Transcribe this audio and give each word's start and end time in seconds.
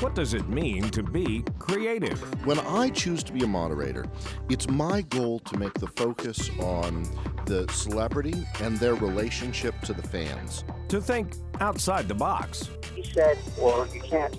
What 0.00 0.14
does 0.14 0.34
it 0.34 0.46
mean 0.50 0.90
to 0.90 1.02
be 1.02 1.42
creative? 1.58 2.20
When 2.44 2.58
I 2.58 2.90
choose 2.90 3.22
to 3.24 3.32
be 3.32 3.44
a 3.44 3.46
moderator, 3.46 4.04
it's 4.50 4.68
my 4.68 5.00
goal 5.00 5.38
to 5.38 5.58
make 5.58 5.72
the 5.72 5.86
focus 5.86 6.50
on 6.60 7.08
the 7.46 7.66
celebrity 7.72 8.46
and 8.60 8.76
their 8.76 8.94
relationship 8.94 9.80
to 9.84 9.94
the 9.94 10.02
fans. 10.02 10.64
To 10.88 11.00
think 11.00 11.32
outside 11.60 12.08
the 12.08 12.14
box. 12.14 12.68
He 12.94 13.04
said, 13.04 13.38
well, 13.58 13.86
you 13.86 14.02
can't 14.02 14.36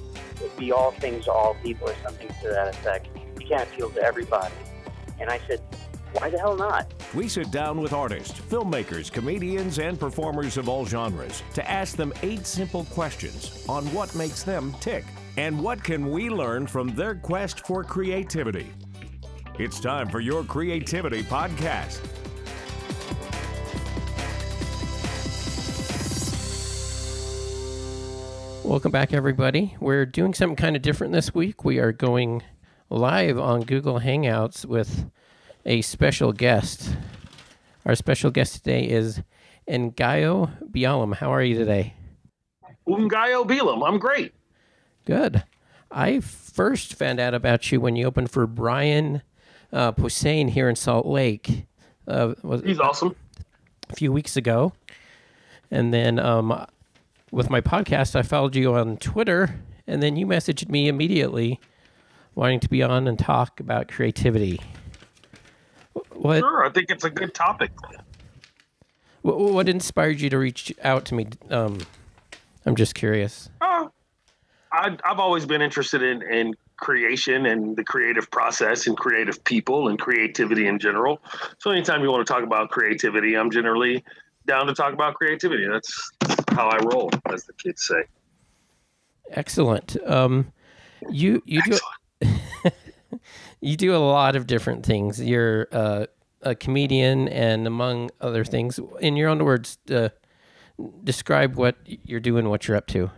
be 0.60 0.72
all 0.72 0.92
things 0.92 1.26
to 1.26 1.32
all 1.32 1.56
people 1.64 1.90
or 1.90 1.96
something 2.04 2.28
to 2.28 2.50
that 2.50 2.68
effect. 2.76 3.08
You 3.42 3.48
can't 3.48 3.68
appeal 3.68 3.90
to 3.90 4.02
everybody. 4.04 4.54
And 5.20 5.28
I 5.28 5.40
said, 5.48 5.60
why 6.14 6.30
the 6.30 6.38
hell 6.38 6.56
not? 6.56 6.94
We 7.16 7.28
sit 7.28 7.50
down 7.50 7.82
with 7.82 7.94
artists, 7.94 8.40
filmmakers, 8.40 9.12
comedians, 9.12 9.80
and 9.80 10.00
performers 10.00 10.58
of 10.58 10.70
all 10.70 10.86
genres 10.86 11.42
to 11.56 11.68
ask 11.68 11.96
them 11.96 12.14
eight 12.22 12.46
simple 12.46 12.86
questions 12.86 13.66
on 13.68 13.92
what 13.92 14.14
makes 14.14 14.44
them 14.44 14.76
tick 14.80 15.04
and 15.38 15.62
what 15.62 15.84
can 15.84 16.10
we 16.10 16.30
learn 16.30 16.66
from 16.66 16.90
their 16.96 17.14
quest 17.14 17.66
for 17.66 17.84
creativity. 17.84 18.68
It's 19.60 19.80
time 19.80 20.10
for 20.10 20.20
your 20.20 20.44
Creativity 20.44 21.24
Podcast. 21.24 22.02
Welcome 28.64 28.92
back, 28.92 29.14
everybody. 29.14 29.76
We're 29.80 30.06
doing 30.06 30.34
something 30.34 30.56
kind 30.56 30.76
of 30.76 30.82
different 30.82 31.14
this 31.14 31.34
week. 31.34 31.64
We 31.64 31.78
are 31.80 31.92
going 31.92 32.44
live 32.90 33.40
on 33.40 33.62
Google 33.62 34.00
Hangouts 34.00 34.66
with 34.66 35.10
a 35.66 35.82
special 35.84 36.34
guest. 36.34 36.96
Our 37.86 37.96
special 37.96 38.32
guest 38.32 38.56
today 38.56 38.84
is 38.86 39.22
Ngaio 39.70 40.70
Bealum. 40.72 41.16
How 41.16 41.32
are 41.32 41.44
you 41.44 41.58
today? 41.58 41.94
Ngaio 42.88 43.48
Bealum. 43.48 43.88
I'm 43.88 44.00
great. 44.00 44.34
Good. 45.08 45.46
I 45.90 46.20
first 46.20 46.96
found 46.96 47.22
out 47.22 47.34
about 47.34 47.72
you 47.72 47.80
when 47.80 47.96
you 47.96 48.06
opened 48.06 48.30
for 48.30 48.46
Brian 48.46 49.22
uh, 49.72 49.94
Posehn 49.94 50.50
here 50.50 50.68
in 50.68 50.76
Salt 50.76 51.06
Lake. 51.06 51.66
Uh, 52.06 52.34
was 52.44 52.62
He's 52.62 52.78
awesome. 52.78 53.16
A 53.90 53.96
few 53.96 54.12
weeks 54.12 54.36
ago. 54.36 54.74
And 55.72 55.94
then 55.94 56.20
um, 56.20 56.66
with 57.32 57.50
my 57.50 57.62
podcast, 57.62 58.18
I 58.18 58.22
followed 58.22 58.58
you 58.58 58.74
on 58.74 58.98
Twitter, 58.98 59.62
and 59.88 60.04
then 60.04 60.18
you 60.18 60.28
messaged 60.28 60.68
me 60.68 60.90
immediately 60.90 61.62
wanting 62.36 62.60
to 62.60 62.68
be 62.68 62.84
on 62.84 63.08
and 63.08 63.18
talk 63.18 63.62
about 63.62 63.88
creativity. 63.88 64.60
What? 66.12 66.40
Sure, 66.40 66.66
I 66.66 66.70
think 66.70 66.92
it's 66.92 67.06
a 67.06 67.10
good 67.10 67.34
topic. 67.34 67.72
What, 69.22 69.40
what 69.40 69.70
inspired 69.70 70.20
you 70.20 70.30
to 70.32 70.38
reach 70.38 70.74
out 70.84 71.06
to 71.06 71.16
me? 71.16 71.28
Um, 71.50 71.80
I'm 72.66 72.76
just 72.76 72.94
curious. 72.94 73.50
I, 74.88 74.98
I've 75.10 75.20
always 75.20 75.46
been 75.46 75.62
interested 75.62 76.02
in, 76.02 76.22
in 76.24 76.56
creation 76.78 77.46
and 77.46 77.76
the 77.76 77.84
creative 77.84 78.30
process 78.32 78.88
and 78.88 78.96
creative 78.96 79.44
people 79.44 79.90
and 79.90 80.00
creativity 80.00 80.68
in 80.68 80.80
general. 80.80 81.22
So 81.60 81.72
anytime 81.72 82.02
you 82.02 82.12
want 82.12 82.26
to 82.26 82.34
talk 82.34 82.44
about 82.44 82.70
creativity, 82.70 83.36
I'm 83.36 83.52
generally 83.52 84.04
down 84.46 84.68
to 84.68 84.74
talk 84.74 84.94
about 84.94 85.16
creativity. 85.16 85.68
That's 85.68 86.12
how 86.50 86.70
I 86.70 86.78
roll, 86.78 87.10
as 87.32 87.44
the 87.44 87.54
kids 87.54 87.86
say. 87.86 88.04
Excellent. 89.32 89.98
Um, 90.06 90.54
you 91.10 91.44
you 91.46 91.60
Excellent. 91.60 91.84
do 92.22 92.72
you 93.62 93.76
do 93.76 93.96
a 93.96 93.98
lot 93.98 94.36
of 94.36 94.48
different 94.48 94.86
things. 94.86 95.22
You're 95.22 95.68
uh, 95.72 96.06
a 96.42 96.56
comedian, 96.56 97.28
and 97.28 97.68
among 97.68 98.10
other 98.22 98.46
things, 98.46 98.80
in 99.02 99.18
your 99.18 99.28
own 99.30 99.44
words, 99.44 99.78
uh, 99.92 100.10
describe 101.04 101.56
what 101.56 101.76
you're 101.86 102.22
doing, 102.22 102.48
what 102.50 102.68
you're 102.68 102.78
up 102.78 102.88
to. 102.88 103.12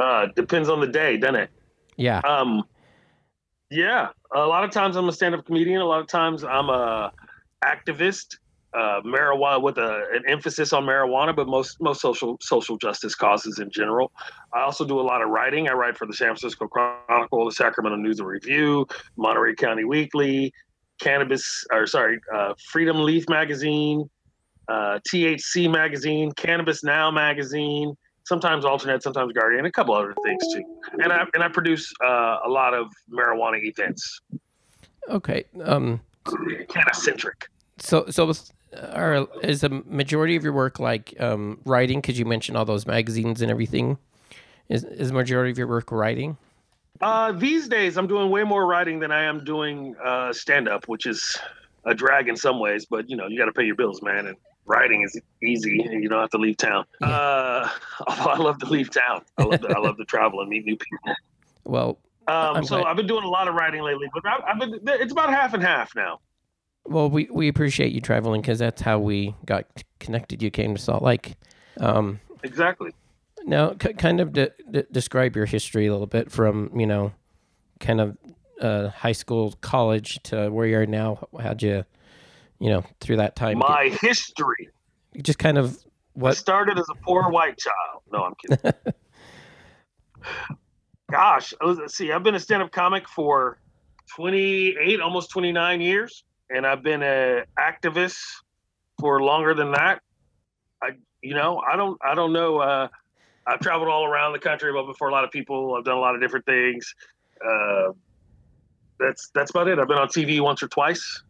Uh, 0.00 0.26
depends 0.34 0.68
on 0.68 0.80
the 0.80 0.86
day, 0.86 1.16
doesn't 1.16 1.36
it? 1.36 1.50
Yeah. 1.96 2.20
Um, 2.20 2.64
yeah. 3.70 4.08
A 4.34 4.46
lot 4.46 4.64
of 4.64 4.70
times 4.70 4.96
I'm 4.96 5.08
a 5.08 5.12
stand-up 5.12 5.44
comedian. 5.44 5.80
A 5.80 5.84
lot 5.84 6.00
of 6.00 6.06
times 6.06 6.42
I'm 6.42 6.70
a 6.70 7.12
activist 7.64 8.38
uh, 8.72 9.00
marijuana 9.04 9.62
with 9.62 9.78
a, 9.78 10.06
an 10.12 10.22
emphasis 10.26 10.72
on 10.72 10.84
marijuana, 10.84 11.34
but 11.34 11.48
most 11.48 11.80
most 11.80 12.00
social 12.00 12.38
social 12.40 12.76
justice 12.76 13.14
causes 13.14 13.58
in 13.58 13.70
general. 13.70 14.12
I 14.54 14.62
also 14.62 14.84
do 14.84 15.00
a 15.00 15.02
lot 15.02 15.22
of 15.22 15.28
writing. 15.28 15.68
I 15.68 15.72
write 15.72 15.98
for 15.98 16.06
the 16.06 16.14
San 16.14 16.28
Francisco 16.28 16.68
Chronicle, 16.68 17.44
the 17.44 17.52
Sacramento 17.52 17.96
News 17.98 18.20
and 18.20 18.28
Review, 18.28 18.86
Monterey 19.16 19.54
County 19.54 19.84
Weekly, 19.84 20.52
Cannabis 21.00 21.64
or 21.72 21.86
sorry, 21.86 22.20
uh, 22.32 22.54
Freedom 22.70 23.02
Leaf 23.02 23.28
magazine, 23.28 24.08
uh, 24.68 25.00
THC 25.12 25.70
magazine, 25.70 26.32
Cannabis 26.32 26.84
Now 26.84 27.10
magazine. 27.10 27.96
Sometimes 28.30 28.64
alternate, 28.64 29.02
sometimes 29.02 29.32
Guardian, 29.32 29.64
a 29.66 29.72
couple 29.72 29.92
other 29.92 30.14
things 30.24 30.40
too. 30.54 30.62
And 31.02 31.12
I 31.12 31.24
and 31.34 31.42
I 31.42 31.48
produce 31.48 31.92
uh, 32.00 32.38
a 32.44 32.48
lot 32.48 32.74
of 32.74 32.86
marijuana 33.12 33.58
events. 33.60 34.20
Okay. 35.08 35.42
Um, 35.64 36.00
kind 36.24 36.86
of 36.88 36.94
centric. 36.94 37.48
So 37.78 38.06
so 38.08 38.32
are 38.92 39.26
is 39.42 39.64
a 39.64 39.68
majority 39.68 40.36
of 40.36 40.44
your 40.44 40.52
work 40.52 40.78
like 40.78 41.12
um, 41.18 41.58
writing? 41.64 42.00
Because 42.00 42.20
you 42.20 42.24
mentioned 42.24 42.56
all 42.56 42.64
those 42.64 42.86
magazines 42.86 43.42
and 43.42 43.50
everything. 43.50 43.98
Is 44.68 44.84
is 44.84 45.10
majority 45.10 45.50
of 45.50 45.58
your 45.58 45.66
work 45.66 45.90
writing? 45.90 46.36
Uh, 47.00 47.32
these 47.32 47.66
days, 47.66 47.96
I'm 47.96 48.06
doing 48.06 48.30
way 48.30 48.44
more 48.44 48.64
writing 48.64 49.00
than 49.00 49.10
I 49.10 49.24
am 49.24 49.42
doing 49.42 49.96
uh, 50.04 50.32
stand 50.32 50.68
up, 50.68 50.86
which 50.86 51.04
is 51.04 51.36
a 51.84 51.94
drag 51.94 52.28
in 52.28 52.36
some 52.36 52.60
ways. 52.60 52.86
But 52.86 53.10
you 53.10 53.16
know, 53.16 53.26
you 53.26 53.36
got 53.36 53.46
to 53.46 53.52
pay 53.52 53.64
your 53.64 53.74
bills, 53.74 54.02
man. 54.02 54.28
And 54.28 54.36
writing 54.70 55.02
is 55.02 55.20
easy, 55.42 55.80
and 55.82 56.02
you 56.02 56.08
don't 56.08 56.20
have 56.20 56.30
to 56.30 56.38
leave 56.38 56.56
town. 56.56 56.84
Uh, 57.02 57.68
I 58.08 58.38
love 58.38 58.58
to 58.60 58.66
leave 58.66 58.90
town. 58.90 59.22
I 59.36 59.44
love 59.44 59.60
to, 59.60 59.68
I 59.68 59.78
love 59.78 59.96
to 59.98 60.04
travel 60.04 60.40
and 60.40 60.48
meet 60.48 60.64
new 60.64 60.76
people. 60.76 61.14
Well, 61.64 61.98
um, 62.26 62.64
so 62.64 62.78
glad. 62.78 62.90
I've 62.90 62.96
been 62.96 63.06
doing 63.06 63.24
a 63.24 63.28
lot 63.28 63.48
of 63.48 63.54
writing 63.54 63.82
lately, 63.82 64.08
but 64.14 64.24
I, 64.26 64.38
I've 64.46 64.58
been. 64.58 64.80
It's 64.86 65.12
about 65.12 65.30
half 65.30 65.52
and 65.52 65.62
half 65.62 65.94
now. 65.94 66.20
Well, 66.86 67.10
we, 67.10 67.28
we 67.30 67.48
appreciate 67.48 67.92
you 67.92 68.00
traveling 68.00 68.40
because 68.40 68.58
that's 68.58 68.80
how 68.80 68.98
we 68.98 69.34
got 69.44 69.66
connected. 69.98 70.42
You 70.42 70.50
came 70.50 70.74
to 70.74 70.80
Salt 70.80 71.02
Lake. 71.02 71.34
Um, 71.78 72.20
exactly. 72.42 72.92
Now, 73.44 73.76
c- 73.80 73.92
kind 73.92 74.20
of 74.20 74.32
de- 74.32 74.52
de- 74.70 74.86
describe 74.90 75.36
your 75.36 75.46
history 75.46 75.86
a 75.86 75.92
little 75.92 76.06
bit 76.06 76.30
from, 76.30 76.70
you 76.74 76.86
know, 76.86 77.12
kind 77.80 78.00
of 78.00 78.16
uh, 78.60 78.88
high 78.88 79.12
school, 79.12 79.54
college 79.60 80.22
to 80.24 80.50
where 80.50 80.66
you 80.66 80.78
are 80.78 80.86
now. 80.86 81.28
How'd 81.38 81.62
you, 81.62 81.84
you 82.60 82.70
know, 82.70 82.84
through 83.00 83.16
that 83.16 83.34
time? 83.36 83.58
My 83.58 83.88
get, 83.88 84.00
history. 84.00 84.68
Just 85.20 85.38
kind 85.38 85.58
of 85.58 85.78
what. 86.12 86.30
I 86.30 86.34
started 86.34 86.78
as 86.78 86.86
a 86.90 86.94
poor 86.94 87.28
white 87.30 87.58
child. 87.58 88.02
No, 88.12 88.24
I'm 88.24 88.34
kidding. 88.34 88.72
Gosh, 91.10 91.52
let's 91.60 91.96
see. 91.96 92.12
I've 92.12 92.22
been 92.22 92.36
a 92.36 92.40
stand 92.40 92.62
up 92.62 92.70
comic 92.70 93.08
for 93.08 93.58
28, 94.14 95.00
almost 95.00 95.30
29 95.30 95.80
years 95.80 96.24
and 96.50 96.66
I've 96.66 96.82
been 96.82 97.02
an 97.02 97.44
activist 97.58 98.18
for 98.98 99.22
longer 99.22 99.54
than 99.54 99.72
that. 99.72 100.00
I, 100.82 100.90
you 101.22 101.34
know, 101.34 101.58
I 101.58 101.76
don't, 101.76 101.98
I 102.04 102.14
don't 102.14 102.32
know. 102.32 102.58
Uh, 102.58 102.88
I've 103.46 103.60
traveled 103.60 103.88
all 103.88 104.04
around 104.04 104.32
the 104.32 104.38
country, 104.38 104.72
but 104.72 104.84
before 104.84 105.08
a 105.08 105.12
lot 105.12 105.24
of 105.24 105.30
people, 105.30 105.74
I've 105.76 105.84
done 105.84 105.96
a 105.96 106.00
lot 106.00 106.14
of 106.14 106.20
different 106.20 106.44
things. 106.44 106.94
Uh, 107.44 107.92
that's 108.98 109.30
that's 109.34 109.50
about 109.50 109.68
it. 109.68 109.78
I've 109.78 109.88
been 109.88 109.96
on 109.96 110.08
TV 110.08 110.40
once 110.40 110.62
or 110.62 110.68
twice. 110.68 111.22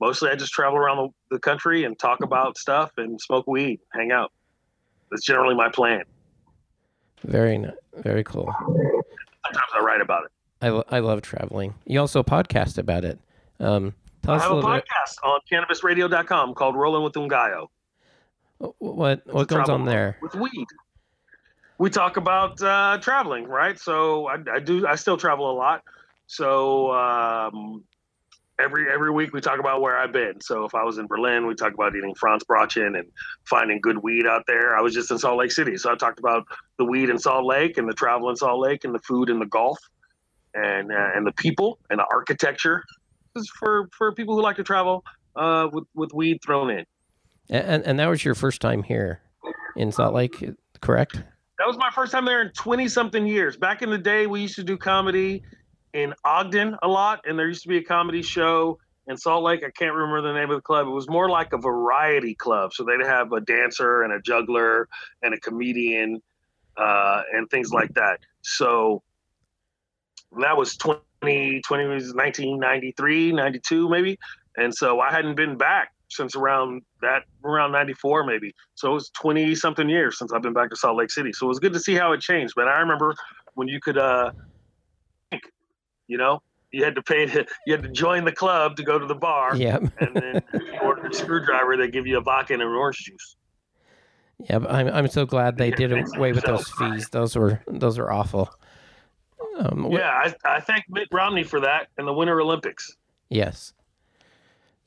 Mostly, 0.00 0.30
I 0.30 0.36
just 0.36 0.52
travel 0.52 0.78
around 0.78 1.12
the, 1.30 1.34
the 1.36 1.40
country 1.40 1.84
and 1.84 1.98
talk 1.98 2.22
about 2.22 2.56
stuff 2.56 2.92
and 2.96 3.20
smoke 3.20 3.46
weed, 3.46 3.80
hang 3.92 4.12
out. 4.12 4.32
That's 5.10 5.24
generally 5.24 5.54
my 5.54 5.68
plan. 5.68 6.04
Very, 7.24 7.58
nice. 7.58 7.72
very 7.96 8.22
cool. 8.22 8.54
Sometimes 8.56 9.72
I 9.74 9.80
write 9.80 10.00
about 10.00 10.24
it. 10.24 10.30
I, 10.60 10.96
I 10.96 11.00
love 11.00 11.22
traveling. 11.22 11.74
You 11.86 12.00
also 12.00 12.22
podcast 12.22 12.78
about 12.78 13.04
it. 13.04 13.18
Um, 13.60 13.94
Tell 14.22 14.34
I 14.34 14.38
have 14.38 14.52
a, 14.52 14.56
a 14.56 14.62
podcast 14.62 14.82
bit. 15.22 15.24
on 15.24 15.40
cannabisradio.com 15.50 16.54
called 16.54 16.76
Rolling 16.76 17.02
with 17.02 17.14
Ngaio. 17.14 17.68
What 18.78 19.22
what 19.26 19.46
goes 19.46 19.68
on 19.68 19.84
there? 19.84 20.16
With 20.20 20.34
weed. 20.34 20.66
We 21.78 21.90
talk 21.90 22.16
about 22.16 22.60
uh, 22.60 22.98
traveling, 23.00 23.46
right? 23.46 23.78
So 23.78 24.26
I, 24.26 24.36
I, 24.52 24.58
do. 24.58 24.84
I 24.84 24.96
still 24.96 25.16
travel 25.16 25.48
a 25.48 25.54
lot. 25.54 25.82
So 26.26 26.90
um, 26.90 27.84
every 28.60 28.90
every 28.92 29.10
week 29.10 29.32
we 29.32 29.40
talk 29.40 29.60
about 29.60 29.80
where 29.80 29.96
I've 29.96 30.12
been. 30.12 30.40
So 30.40 30.64
if 30.64 30.74
I 30.74 30.82
was 30.84 30.98
in 30.98 31.06
Berlin, 31.06 31.46
we 31.46 31.54
talk 31.54 31.74
about 31.74 31.94
eating 31.94 32.14
Franz 32.14 32.42
Braten 32.44 32.98
and 32.98 33.06
finding 33.44 33.80
good 33.80 33.98
weed 33.98 34.26
out 34.26 34.44
there. 34.46 34.76
I 34.76 34.80
was 34.80 34.94
just 34.94 35.10
in 35.10 35.18
Salt 35.18 35.38
Lake 35.38 35.52
City, 35.52 35.76
so 35.76 35.92
I 35.92 35.96
talked 35.96 36.18
about 36.18 36.46
the 36.78 36.84
weed 36.84 37.10
in 37.10 37.18
Salt 37.18 37.44
Lake 37.44 37.78
and 37.78 37.88
the 37.88 37.94
travel 37.94 38.30
in 38.30 38.36
Salt 38.36 38.60
Lake 38.60 38.84
and 38.84 38.94
the 38.94 39.00
food 39.00 39.30
in 39.30 39.38
the 39.38 39.46
Gulf 39.46 39.78
and 40.54 40.90
uh, 40.92 41.10
and 41.14 41.26
the 41.26 41.32
people 41.32 41.78
and 41.90 41.98
the 41.98 42.06
architecture 42.10 42.82
is 43.36 43.50
for 43.58 43.88
for 43.96 44.12
people 44.12 44.34
who 44.34 44.42
like 44.42 44.56
to 44.56 44.64
travel 44.64 45.04
uh, 45.36 45.68
with 45.72 45.84
with 45.94 46.12
weed 46.12 46.38
thrown 46.44 46.70
in. 46.70 46.84
And 47.50 47.84
and 47.84 47.98
that 47.98 48.06
was 48.06 48.24
your 48.24 48.34
first 48.34 48.60
time 48.60 48.82
here 48.82 49.20
in 49.76 49.92
Salt 49.92 50.14
Lake, 50.14 50.44
correct? 50.80 51.22
That 51.58 51.66
was 51.66 51.76
my 51.76 51.90
first 51.90 52.12
time 52.12 52.24
there 52.24 52.42
in 52.42 52.50
twenty 52.52 52.88
something 52.88 53.26
years. 53.26 53.56
Back 53.56 53.82
in 53.82 53.90
the 53.90 53.98
day, 53.98 54.26
we 54.26 54.40
used 54.40 54.56
to 54.56 54.64
do 54.64 54.76
comedy 54.76 55.42
in 55.94 56.14
Ogden 56.24 56.76
a 56.82 56.88
lot, 56.88 57.20
and 57.26 57.38
there 57.38 57.48
used 57.48 57.62
to 57.62 57.68
be 57.68 57.78
a 57.78 57.84
comedy 57.84 58.22
show 58.22 58.78
in 59.06 59.16
Salt 59.16 59.44
Lake. 59.44 59.62
I 59.64 59.70
can't 59.70 59.94
remember 59.94 60.22
the 60.22 60.38
name 60.38 60.50
of 60.50 60.56
the 60.56 60.62
club. 60.62 60.86
It 60.86 60.90
was 60.90 61.08
more 61.08 61.28
like 61.28 61.52
a 61.52 61.58
variety 61.58 62.34
club, 62.34 62.72
so 62.72 62.84
they'd 62.84 63.04
have 63.06 63.32
a 63.32 63.40
dancer 63.40 64.02
and 64.02 64.12
a 64.12 64.20
juggler 64.20 64.88
and 65.22 65.34
a 65.34 65.40
comedian. 65.40 66.22
uh, 66.78 67.22
and 67.32 67.50
things 67.50 67.72
like 67.72 67.92
that. 67.94 68.20
So 68.42 69.02
that 70.40 70.56
was 70.56 70.76
20, 70.76 71.02
20 71.22 71.84
was 71.86 72.14
1993, 72.14 73.32
92 73.32 73.88
maybe. 73.88 74.18
And 74.56 74.74
so 74.74 75.00
I 75.00 75.10
hadn't 75.10 75.34
been 75.36 75.56
back 75.56 75.90
since 76.10 76.34
around 76.34 76.82
that 77.02 77.24
around 77.44 77.70
94 77.70 78.24
maybe 78.24 78.54
so 78.74 78.90
it 78.90 78.94
was 78.94 79.10
20 79.10 79.54
something 79.54 79.90
years 79.90 80.18
since 80.18 80.32
i've 80.32 80.40
been 80.40 80.54
back 80.54 80.70
to 80.70 80.76
salt 80.76 80.96
lake 80.96 81.10
city 81.10 81.34
so 81.34 81.44
it 81.44 81.48
was 81.48 81.58
good 81.58 81.74
to 81.74 81.78
see 81.78 81.94
how 81.94 82.12
it 82.12 82.20
changed 82.20 82.54
but 82.56 82.66
i 82.66 82.78
remember 82.78 83.14
when 83.54 83.68
you 83.68 83.78
could 83.78 83.98
uh 83.98 84.30
you 86.08 86.18
know 86.18 86.42
you 86.70 86.84
had 86.84 86.94
to 86.96 87.02
pay 87.02 87.24
to, 87.26 87.46
you 87.66 87.72
had 87.72 87.82
to 87.82 87.88
join 87.88 88.24
the 88.24 88.32
club 88.32 88.76
to 88.76 88.82
go 88.82 88.98
to 88.98 89.06
the 89.06 89.14
bar 89.14 89.56
Yeah. 89.56 89.78
and 89.98 90.14
then 90.14 90.42
you 90.52 90.78
ordered 90.82 91.12
a 91.12 91.14
screwdriver 91.14 91.76
they 91.76 91.88
give 91.88 92.06
you 92.06 92.18
a 92.18 92.20
vodka 92.20 92.52
and 92.54 92.62
an 92.62 92.68
orange 92.68 92.98
juice 92.98 93.36
Yeah, 94.38 94.58
but 94.58 94.70
I'm 94.70 94.88
I'm 94.88 95.08
so 95.08 95.24
glad 95.26 95.56
they 95.56 95.70
did 95.70 95.92
away 95.92 96.32
with 96.32 96.44
those 96.44 96.68
fees. 96.70 97.08
Those 97.10 97.36
were 97.36 97.60
those 97.68 97.98
were 97.98 98.12
awful. 98.12 98.50
Um, 99.58 99.88
wh- 99.90 99.94
yeah 99.94 100.10
I, 100.44 100.56
I 100.56 100.60
thank 100.60 100.84
mitt 100.88 101.08
romney 101.12 101.42
for 101.44 101.60
that 101.60 101.88
and 101.96 102.06
the 102.06 102.12
winter 102.12 102.40
olympics 102.40 102.96
Yes. 103.30 103.72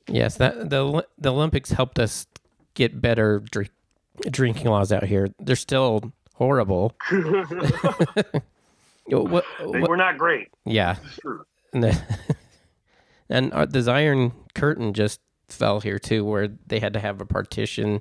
Yes, 0.08 0.36
that 0.38 0.68
the 0.68 1.06
the 1.18 1.32
Olympics 1.32 1.70
helped 1.70 2.00
us 2.00 2.26
get 2.74 3.00
better 3.00 3.38
drink, 3.52 3.70
drinking 4.28 4.66
laws 4.66 4.90
out 4.90 5.04
here. 5.04 5.28
They're 5.38 5.54
still 5.54 6.12
horrible. 6.34 6.92
What, 9.06 9.30
what, 9.30 9.44
they 9.72 9.80
were 9.80 9.96
not 9.96 10.16
great 10.16 10.48
yeah, 10.64 10.96
and, 11.72 11.82
the, 11.82 12.02
and 13.28 13.52
uh, 13.52 13.66
the 13.66 13.90
Iron 13.90 14.32
Curtain 14.54 14.94
just 14.94 15.20
fell 15.48 15.80
here 15.80 15.98
too, 15.98 16.24
where 16.24 16.48
they 16.66 16.78
had 16.78 16.92
to 16.94 17.00
have 17.00 17.20
a 17.20 17.26
partition 17.26 18.00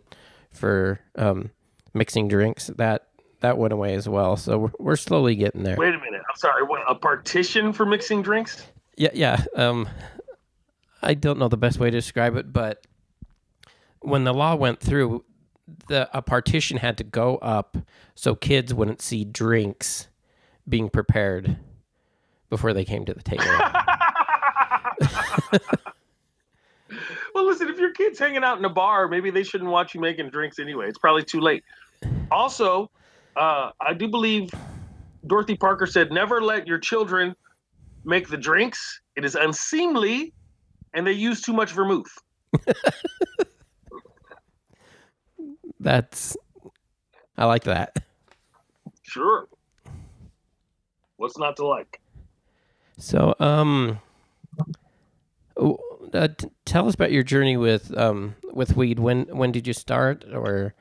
for 0.51 0.99
um, 1.15 1.51
mixing 1.93 2.27
drinks. 2.27 2.67
That 2.67 3.07
that 3.41 3.57
went 3.57 3.73
away 3.73 3.95
as 3.95 4.07
well. 4.07 4.37
So 4.37 4.57
we're, 4.57 4.71
we're 4.79 4.95
slowly 4.95 5.35
getting 5.35 5.63
there. 5.63 5.75
wait 5.77 5.95
a 5.95 5.99
minute 5.99 6.21
i'm 6.29 6.35
sorry 6.35 6.63
what 6.63 6.81
a 6.87 6.95
partition 6.95 7.73
for 7.73 7.85
mixing 7.85 8.21
drinks 8.21 8.67
Yeah, 8.95 9.09
yeah. 9.13 9.43
Um, 9.55 9.89
I 11.01 11.15
don't 11.15 11.39
know 11.39 11.47
the 11.47 11.57
best 11.57 11.79
way 11.79 11.89
to 11.89 11.97
describe 11.97 12.35
it, 12.35 12.53
but 12.53 12.85
when 14.01 14.23
the 14.23 14.33
law 14.33 14.55
went 14.55 14.79
through, 14.79 15.25
the 15.87 16.09
a 16.15 16.21
partition 16.21 16.77
had 16.77 16.97
to 16.97 17.03
go 17.03 17.37
up 17.37 17.77
so 18.13 18.35
kids 18.35 18.73
wouldn't 18.73 19.01
see 19.01 19.23
drinks 19.23 20.07
being 20.67 20.89
prepared 20.89 21.57
before 22.49 22.73
they 22.73 22.85
came 22.85 23.05
to 23.05 23.13
the 23.13 23.23
table. 23.23 23.45
Well, 27.33 27.45
listen, 27.45 27.69
if 27.69 27.79
your 27.79 27.91
kid's 27.91 28.19
hanging 28.19 28.43
out 28.43 28.57
in 28.57 28.65
a 28.65 28.69
bar, 28.69 29.07
maybe 29.07 29.31
they 29.31 29.43
shouldn't 29.43 29.69
watch 29.69 29.95
you 29.95 30.01
making 30.01 30.29
drinks 30.29 30.59
anyway. 30.59 30.87
It's 30.87 30.97
probably 30.97 31.23
too 31.23 31.39
late. 31.39 31.63
Also, 32.29 32.91
uh, 33.35 33.71
I 33.79 33.93
do 33.93 34.07
believe 34.07 34.49
Dorothy 35.25 35.55
Parker 35.55 35.85
said, 35.85 36.11
never 36.11 36.41
let 36.41 36.67
your 36.67 36.77
children 36.77 37.35
make 38.03 38.27
the 38.27 38.37
drinks. 38.37 39.01
It 39.15 39.25
is 39.25 39.35
unseemly, 39.35 40.33
and 40.93 41.07
they 41.07 41.13
use 41.13 41.41
too 41.41 41.53
much 41.53 41.71
vermouth. 41.71 42.11
That's 45.79 46.37
I 47.37 47.45
like 47.45 47.63
that. 47.63 47.95
Sure. 49.01 49.47
What's 51.21 51.37
not 51.37 51.55
to 51.57 51.67
like? 51.67 52.01
So, 52.97 53.35
um, 53.39 53.99
uh, 55.55 56.27
t- 56.35 56.49
tell 56.65 56.87
us 56.87 56.95
about 56.95 57.11
your 57.11 57.21
journey 57.21 57.57
with 57.57 57.95
um 57.95 58.33
with 58.51 58.75
weed. 58.75 58.97
When 58.97 59.25
when 59.25 59.51
did 59.51 59.67
you 59.67 59.73
start, 59.73 60.25
or 60.33 60.73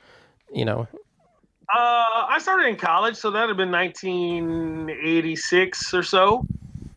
you 0.51 0.65
know? 0.65 0.89
Uh, 1.69 2.25
I 2.29 2.39
started 2.41 2.69
in 2.69 2.77
college, 2.77 3.17
so 3.17 3.31
that 3.33 3.49
had 3.49 3.59
been 3.59 3.71
1986 3.71 5.93
or 5.93 6.03
so. 6.03 6.47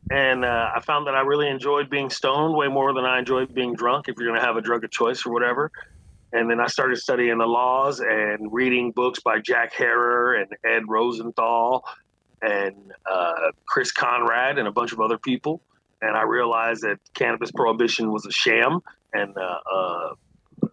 And 0.09 0.45
uh, 0.45 0.71
I 0.73 0.79
found 0.79 1.05
that 1.07 1.15
I 1.15 1.21
really 1.21 1.49
enjoyed 1.49 1.89
being 1.89 2.09
stoned 2.09 2.55
way 2.55 2.69
more 2.69 2.93
than 2.93 3.03
I 3.03 3.19
enjoyed 3.19 3.53
being 3.53 3.75
drunk, 3.75 4.07
if 4.07 4.15
you're 4.17 4.29
going 4.29 4.39
to 4.39 4.45
have 4.45 4.55
a 4.55 4.61
drug 4.61 4.85
of 4.85 4.91
choice 4.91 5.25
or 5.25 5.33
whatever. 5.33 5.69
And 6.31 6.49
then 6.49 6.61
I 6.61 6.67
started 6.67 6.97
studying 6.97 7.39
the 7.39 7.45
laws 7.45 7.99
and 7.99 8.53
reading 8.53 8.91
books 8.91 9.19
by 9.19 9.39
Jack 9.39 9.73
Herer 9.73 10.35
and 10.35 10.49
Ed 10.63 10.83
Rosenthal 10.87 11.83
and 12.43 12.75
uh, 13.09 13.51
Chris 13.65 13.91
Conrad 13.91 14.59
and 14.59 14.67
a 14.67 14.71
bunch 14.71 14.91
of 14.91 14.99
other 14.99 15.17
people. 15.17 15.61
And 16.01 16.17
I 16.17 16.23
realized 16.23 16.81
that 16.81 16.99
cannabis 17.13 17.51
prohibition 17.51 18.11
was 18.11 18.25
a 18.25 18.31
sham 18.31 18.81
and 19.13 19.35
uh, 19.37 19.59
uh, 19.73 20.13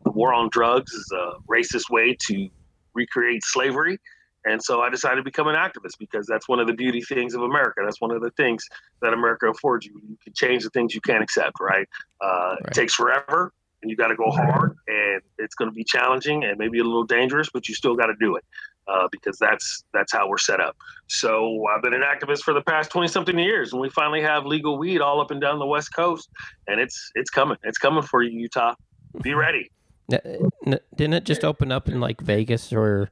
the 0.05 0.11
war 0.11 0.35
on 0.35 0.49
drugs 0.51 0.93
is 0.93 1.13
a 1.13 1.33
racist 1.49 1.89
way 1.91 2.17
to 2.29 2.49
recreate 2.95 3.45
slavery. 3.45 3.99
And 4.45 4.61
so 4.63 4.81
I 4.81 4.89
decided 4.89 5.17
to 5.17 5.23
become 5.23 5.49
an 5.49 5.55
activist 5.55 5.99
because 5.99 6.27
that's 6.27 6.49
one 6.49 6.59
of 6.59 6.67
the 6.67 6.73
beauty 6.73 7.03
things 7.03 7.35
of 7.35 7.43
America. 7.43 7.83
That's 7.85 8.01
one 8.01 8.11
of 8.11 8.23
the 8.23 8.31
things 8.33 8.67
that 9.03 9.13
America 9.13 9.49
affords 9.49 9.87
you. 9.87 10.01
You 10.09 10.17
can 10.25 10.33
change 10.33 10.65
the 10.65 10.71
things 10.71 10.95
you 10.95 11.01
can't 11.03 11.23
accept, 11.23 11.61
right? 11.61 11.87
Uh, 12.21 12.57
It 12.67 12.73
takes 12.73 12.95
forever 12.95 13.53
and 13.83 13.91
you 13.91 13.97
got 13.97 14.09
to 14.09 14.17
go 14.17 14.31
hard 14.31 14.77
and 14.89 15.21
it's 15.39 15.55
going 15.55 15.71
to 15.71 15.75
be 15.75 15.85
challenging 15.85 16.43
and 16.45 16.59
maybe 16.59 16.81
a 16.81 16.85
little 16.85 17.05
dangerous, 17.05 17.51
but 17.53 17.69
you 17.69 17.75
still 17.75 17.95
got 17.95 18.07
to 18.07 18.15
do 18.19 18.35
it 18.37 18.45
uh, 18.91 19.09
because 19.11 19.39
that's 19.39 19.85
that's 19.93 20.13
how 20.13 20.29
we're 20.29 20.39
set 20.39 20.61
up. 20.61 20.77
So 21.09 21.65
I've 21.67 21.83
been 21.83 21.95
an 21.95 22.03
activist 22.03 22.41
for 22.41 22.55
the 22.55 22.63
past 22.63 22.91
20 22.91 23.09
something 23.09 23.39
years 23.39 23.73
and 23.73 23.81
we 23.81 23.91
finally 23.91 24.23
have 24.23 24.47
legal 24.47 24.79
weed 24.79 25.01
all 25.01 25.21
up 25.21 25.31
and 25.31 25.41
down 25.41 25.59
the 25.59 25.67
West 25.67 25.95
Coast 25.95 26.29
and 26.67 26.81
it's 26.81 27.11
it's 27.15 27.31
coming. 27.31 27.57
It's 27.63 27.79
coming 27.79 28.03
for 28.03 28.23
you, 28.23 28.39
Utah. 28.39 28.75
Be 29.23 29.35
ready. 29.47 29.71
Didn't 30.09 31.15
it 31.15 31.25
just 31.25 31.45
open 31.45 31.71
up 31.71 31.89
in 31.89 32.01
like 32.01 32.21
Vegas 32.21 32.73
or 32.73 33.11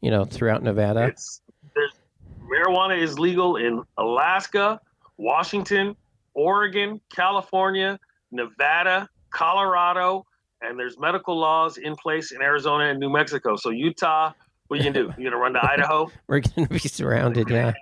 you 0.00 0.10
know 0.10 0.24
throughout 0.24 0.62
Nevada? 0.62 1.14
Marijuana 2.50 3.00
is 3.00 3.18
legal 3.18 3.56
in 3.56 3.82
Alaska, 3.96 4.80
Washington, 5.16 5.94
Oregon, 6.34 7.00
California, 7.14 7.98
Nevada, 8.32 9.08
Colorado, 9.30 10.26
and 10.60 10.78
there's 10.78 10.98
medical 10.98 11.38
laws 11.38 11.78
in 11.78 11.94
place 11.94 12.32
in 12.32 12.42
Arizona 12.42 12.86
and 12.86 12.98
New 12.98 13.10
Mexico. 13.10 13.54
So 13.56 13.70
Utah, 13.70 14.32
what 14.70 14.78
are 14.78 14.84
you 14.84 14.92
gonna 14.92 15.06
do? 15.08 15.14
You 15.18 15.24
gonna 15.28 15.36
run 15.42 15.52
to 15.54 15.64
Idaho, 15.70 16.08
We're 16.28 16.40
gonna 16.40 16.68
be 16.68 16.78
surrounded. 16.78 17.50
Yeah. 17.50 17.72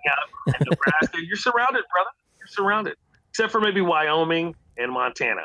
Nebraska? 0.46 1.19
You're 1.23 1.37
surrounded, 1.37 1.85
brother. 1.93 2.11
You're 2.38 2.46
surrounded, 2.46 2.96
except 3.29 3.52
for 3.52 3.61
maybe 3.61 3.82
Wyoming 3.82 4.55
and 4.79 4.90
Montana. 4.90 5.43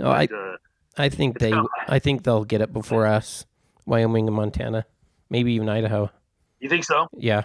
Oh, 0.00 0.10
I 0.10 0.24
uh, 0.24 0.56
I 0.98 1.08
think 1.10 1.38
they 1.38 1.50
coming. 1.50 1.68
I 1.86 2.00
think 2.00 2.24
they'll 2.24 2.44
get 2.44 2.60
it 2.60 2.72
before 2.72 3.06
us. 3.06 3.46
Wyoming 3.86 4.26
and 4.26 4.34
Montana, 4.36 4.84
maybe 5.30 5.52
even 5.52 5.68
Idaho. 5.68 6.10
you 6.58 6.68
think 6.68 6.84
so? 6.84 7.06
Yeah. 7.16 7.42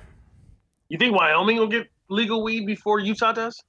You 0.90 0.98
think 0.98 1.16
Wyoming 1.16 1.58
will 1.58 1.68
get 1.68 1.88
legal 2.10 2.44
weed 2.44 2.66
before 2.66 3.00
Utah 3.00 3.32
does? 3.32 3.62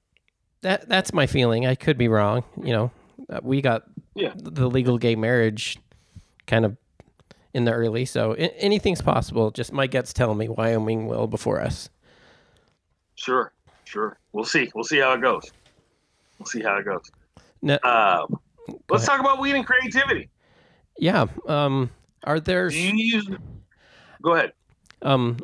That 0.61 0.89
that's 0.89 1.13
my 1.13 1.27
feeling. 1.27 1.67
I 1.67 1.75
could 1.75 1.97
be 1.99 2.07
wrong. 2.07 2.43
You 2.63 2.73
know, 2.73 2.91
Uh, 3.29 3.39
we 3.43 3.61
got 3.61 3.83
Yeah. 4.15 4.33
the 4.35 4.67
legal 4.69 4.97
gay 4.97 5.15
marriage 5.15 5.77
kind 6.47 6.65
of 6.65 6.77
in 7.53 7.65
the 7.65 7.71
early, 7.71 8.05
so 8.05 8.33
a- 8.33 8.53
anything's 8.61 9.01
possible. 9.01 9.51
Just 9.51 9.71
my 9.73 9.87
gut's 9.87 10.13
telling 10.13 10.37
me 10.37 10.47
Wyoming 10.49 11.07
will 11.07 11.27
before 11.27 11.61
us. 11.61 11.89
Sure, 13.15 13.51
sure. 13.85 14.19
We'll 14.33 14.45
see. 14.45 14.69
We'll 14.75 14.83
see 14.83 14.99
how 14.99 15.13
it 15.13 15.21
goes. 15.21 15.51
We'll 16.39 16.45
see 16.45 16.61
how 16.61 16.77
it 16.77 16.85
goes. 16.85 17.09
No, 17.61 17.75
Uh, 17.83 18.25
let's 18.89 19.03
ahead. 19.03 19.17
talk 19.17 19.19
about 19.19 19.39
weed 19.39 19.55
and 19.55 19.65
creativity. 19.65 20.29
yeah. 20.99 21.25
Um, 21.47 21.89
are 22.23 22.39
there 22.39 22.69
use? 22.69 23.27
Go 24.21 24.33
ahead. 24.35 24.53
um 25.03 25.37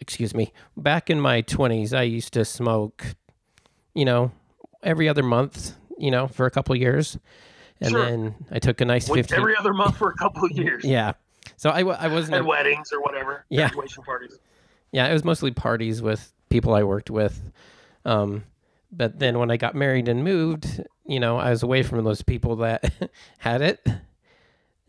excuse 0.00 0.34
me 0.34 0.52
back 0.76 1.10
in 1.10 1.20
my 1.20 1.42
20s 1.42 1.92
i 1.96 2.02
used 2.02 2.32
to 2.32 2.44
smoke 2.44 3.14
you 3.94 4.04
know 4.04 4.32
every 4.82 5.08
other 5.08 5.22
month 5.22 5.74
you 5.98 6.10
know 6.10 6.26
for 6.26 6.46
a 6.46 6.50
couple 6.50 6.74
of 6.74 6.80
years 6.80 7.18
and 7.80 7.90
Sure. 7.90 8.04
then 8.04 8.34
i 8.50 8.58
took 8.58 8.80
a 8.80 8.84
nice 8.84 9.08
With 9.08 9.26
15 9.28 9.38
every 9.38 9.56
other 9.56 9.72
month 9.72 9.96
for 9.96 10.08
a 10.10 10.14
couple 10.14 10.44
of 10.44 10.52
years. 10.52 10.84
yeah 10.96 11.12
so 11.56 11.70
i, 11.70 11.80
I 11.80 12.08
wasn't 12.08 12.34
At 12.36 12.44
weddings 12.44 12.92
or 12.92 13.00
whatever. 13.00 13.44
Yeah. 13.50 13.68
Graduation 13.68 14.02
parties. 14.04 14.38
yeah 14.92 15.06
it 15.08 15.12
was 15.12 15.24
mostly 15.24 15.50
parties 15.50 16.00
with 16.02 16.32
people 16.48 16.74
i 16.74 16.82
worked 16.82 17.10
with 17.10 17.40
um 18.04 18.44
but 18.92 19.18
then 19.18 19.38
when 19.38 19.50
i 19.50 19.56
got 19.56 19.74
married 19.74 20.08
and 20.08 20.24
moved 20.24 20.82
you 21.06 21.20
know 21.20 21.38
i 21.38 21.50
was 21.50 21.62
away 21.62 21.82
from 21.82 22.02
those 22.04 22.22
people 22.22 22.56
that 22.56 22.92
had 23.38 23.62
it 23.62 23.84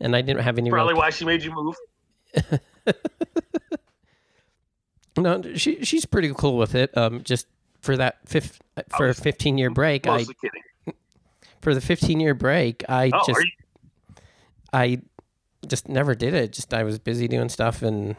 and 0.00 0.14
i 0.16 0.20
didn't 0.20 0.42
have 0.42 0.58
any 0.58 0.70
Probably 0.70 0.94
why 0.94 1.10
she 1.10 1.24
made 1.24 1.42
you 1.44 1.52
move. 1.54 1.76
No, 5.16 5.42
she 5.56 5.84
she's 5.84 6.06
pretty 6.06 6.32
cool 6.34 6.56
with 6.56 6.74
it. 6.74 6.96
Um, 6.96 7.22
just 7.22 7.46
for 7.80 7.96
that 7.98 8.16
fifth 8.26 8.60
for 8.96 9.08
a 9.10 9.14
fifteen 9.14 9.58
year 9.58 9.68
break, 9.68 10.06
I 10.06 10.18
kidding. 10.24 10.62
For 11.62 11.74
the 11.74 11.80
fifteen 11.80 12.20
year 12.20 12.34
break, 12.34 12.84
I 12.88 13.10
Oh, 13.14 13.22
just? 13.26 13.46
I 14.72 15.00
just 15.66 15.88
never 15.88 16.14
did 16.14 16.34
it. 16.34 16.52
Just 16.52 16.74
I 16.74 16.82
was 16.82 16.98
busy 16.98 17.28
doing 17.28 17.48
stuff 17.48 17.82
and 17.82 18.16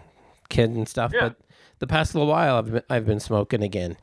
kid 0.50 0.71
and 0.71 0.88
stuff. 0.88 1.12
Yeah. 1.13 1.29
But 1.29 1.35
the 1.79 1.88
past 1.88 2.15
little 2.15 2.27
while, 2.29 2.57
I've 2.57 2.71
been, 2.71 2.83
I've 2.89 3.05
been 3.05 3.19
smoking 3.19 3.62
again. 3.62 3.97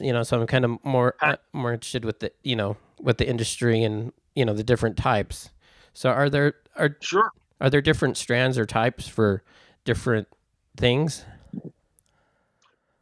You 0.00 0.12
know, 0.12 0.22
so 0.22 0.40
I'm 0.40 0.46
kind 0.46 0.64
of 0.64 0.78
more 0.84 1.16
uh, 1.20 1.36
more 1.52 1.72
interested 1.72 2.04
with 2.04 2.20
the 2.20 2.32
you 2.44 2.54
know 2.56 2.76
with 3.00 3.18
the 3.18 3.28
industry 3.28 3.82
and 3.82 4.12
you 4.34 4.44
know 4.44 4.54
the 4.54 4.62
different 4.64 4.96
types. 4.96 5.50
So 5.92 6.10
are 6.10 6.30
there 6.30 6.54
are 6.76 6.96
Sure. 7.00 7.30
are 7.60 7.68
there 7.68 7.80
different 7.82 8.16
strands 8.16 8.56
or 8.56 8.64
types 8.64 9.08
for 9.08 9.42
different 9.84 10.28
things? 10.76 11.24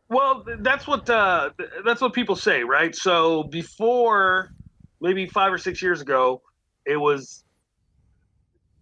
Well, 0.09 0.45
that's 0.61 0.87
what 0.87 1.09
uh, 1.09 1.51
that's 1.85 2.01
what 2.01 2.15
people 2.15 2.35
say, 2.35 2.65
right? 2.65 2.95
So 2.97 3.45
before, 3.45 4.53
maybe 5.01 5.27
five 5.27 5.53
or 5.53 5.59
six 5.59 5.83
years 5.83 6.01
ago, 6.01 6.43
it 6.87 6.97
was 6.97 7.45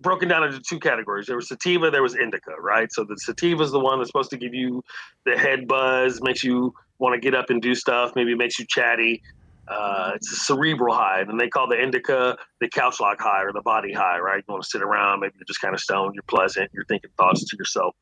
broken 0.01 0.29
down 0.29 0.45
into 0.45 0.61
two 0.61 0.79
categories. 0.79 1.27
There 1.27 1.37
was 1.37 1.49
sativa, 1.49 1.91
there 1.91 2.03
was 2.03 2.15
indica, 2.15 2.53
right? 2.61 2.93
So 2.93 3.05
the 3.05 3.17
sativa 3.17 3.63
is 3.63 3.71
the 3.71 3.81
one 3.81 3.99
that's 3.99 4.09
supposed 4.09 4.31
to 4.31 4.37
give 4.37 4.55
you 4.55 4.83
the 5.25 5.37
head 5.37 5.67
buzz, 5.67 6.21
makes 6.23 6.45
you 6.45 6.73
want 6.99 7.15
to 7.15 7.21
get 7.21 7.35
up 7.35 7.51
and 7.51 7.61
do 7.61 7.75
stuff, 7.75 8.13
maybe 8.15 8.35
makes 8.35 8.59
you 8.59 8.67
chatty. 8.69 9.23
Uh, 9.67 10.13
it's 10.15 10.33
a 10.33 10.37
cerebral 10.37 10.95
high, 10.95 11.21
and 11.21 11.39
they 11.39 11.49
call 11.49 11.69
the 11.69 11.81
indica 11.81 12.37
the 12.61 12.69
couch 12.69 13.01
lock 13.01 13.21
high 13.21 13.43
or 13.43 13.53
the 13.53 13.61
body 13.61 13.93
high, 13.93 14.19
right? 14.19 14.43
You 14.49 14.53
want 14.53 14.63
to 14.63 14.69
sit 14.69 14.83
around, 14.83 15.21
maybe 15.21 15.35
you're 15.37 15.45
just 15.45 15.61
kind 15.61 15.75
of 15.75 15.81
stoned, 15.81 16.15
you're 16.15 16.23
pleasant, 16.23 16.71
you're 16.73 16.87
thinking 16.87 17.11
thoughts 17.19 17.45
to 17.45 17.57
yourself. 17.59 17.95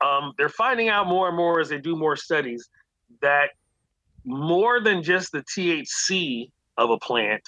Um, 0.00 0.32
they're 0.38 0.48
finding 0.48 0.88
out 0.88 1.08
more 1.08 1.28
and 1.28 1.36
more 1.36 1.60
as 1.60 1.68
they 1.68 1.78
do 1.78 1.96
more 1.96 2.16
studies 2.16 2.68
that 3.22 3.50
more 4.24 4.80
than 4.80 5.02
just 5.02 5.32
the 5.32 5.42
THC 5.42 6.50
of 6.80 6.90
a 6.90 6.98
plant, 6.98 7.42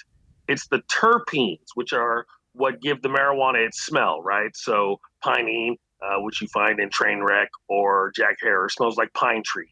it's 0.47 0.67
the 0.67 0.81
terpenes, 0.91 1.65
which 1.75 1.91
are 1.91 2.25
what 2.53 2.81
give 2.81 3.01
the 3.01 3.09
marijuana 3.09 3.65
its 3.65 3.83
smell, 3.83 4.21
right? 4.21 4.55
So 4.55 4.99
pinene, 5.25 5.77
uh, 6.01 6.21
which 6.21 6.41
you 6.41 6.47
find 6.47 6.79
in 6.79 6.89
Trainwreck 6.89 7.47
or 7.67 8.11
Jack 8.15 8.37
Herer, 8.41 8.69
smells 8.69 8.95
like 8.95 9.11
pine 9.13 9.41
trees. 9.43 9.69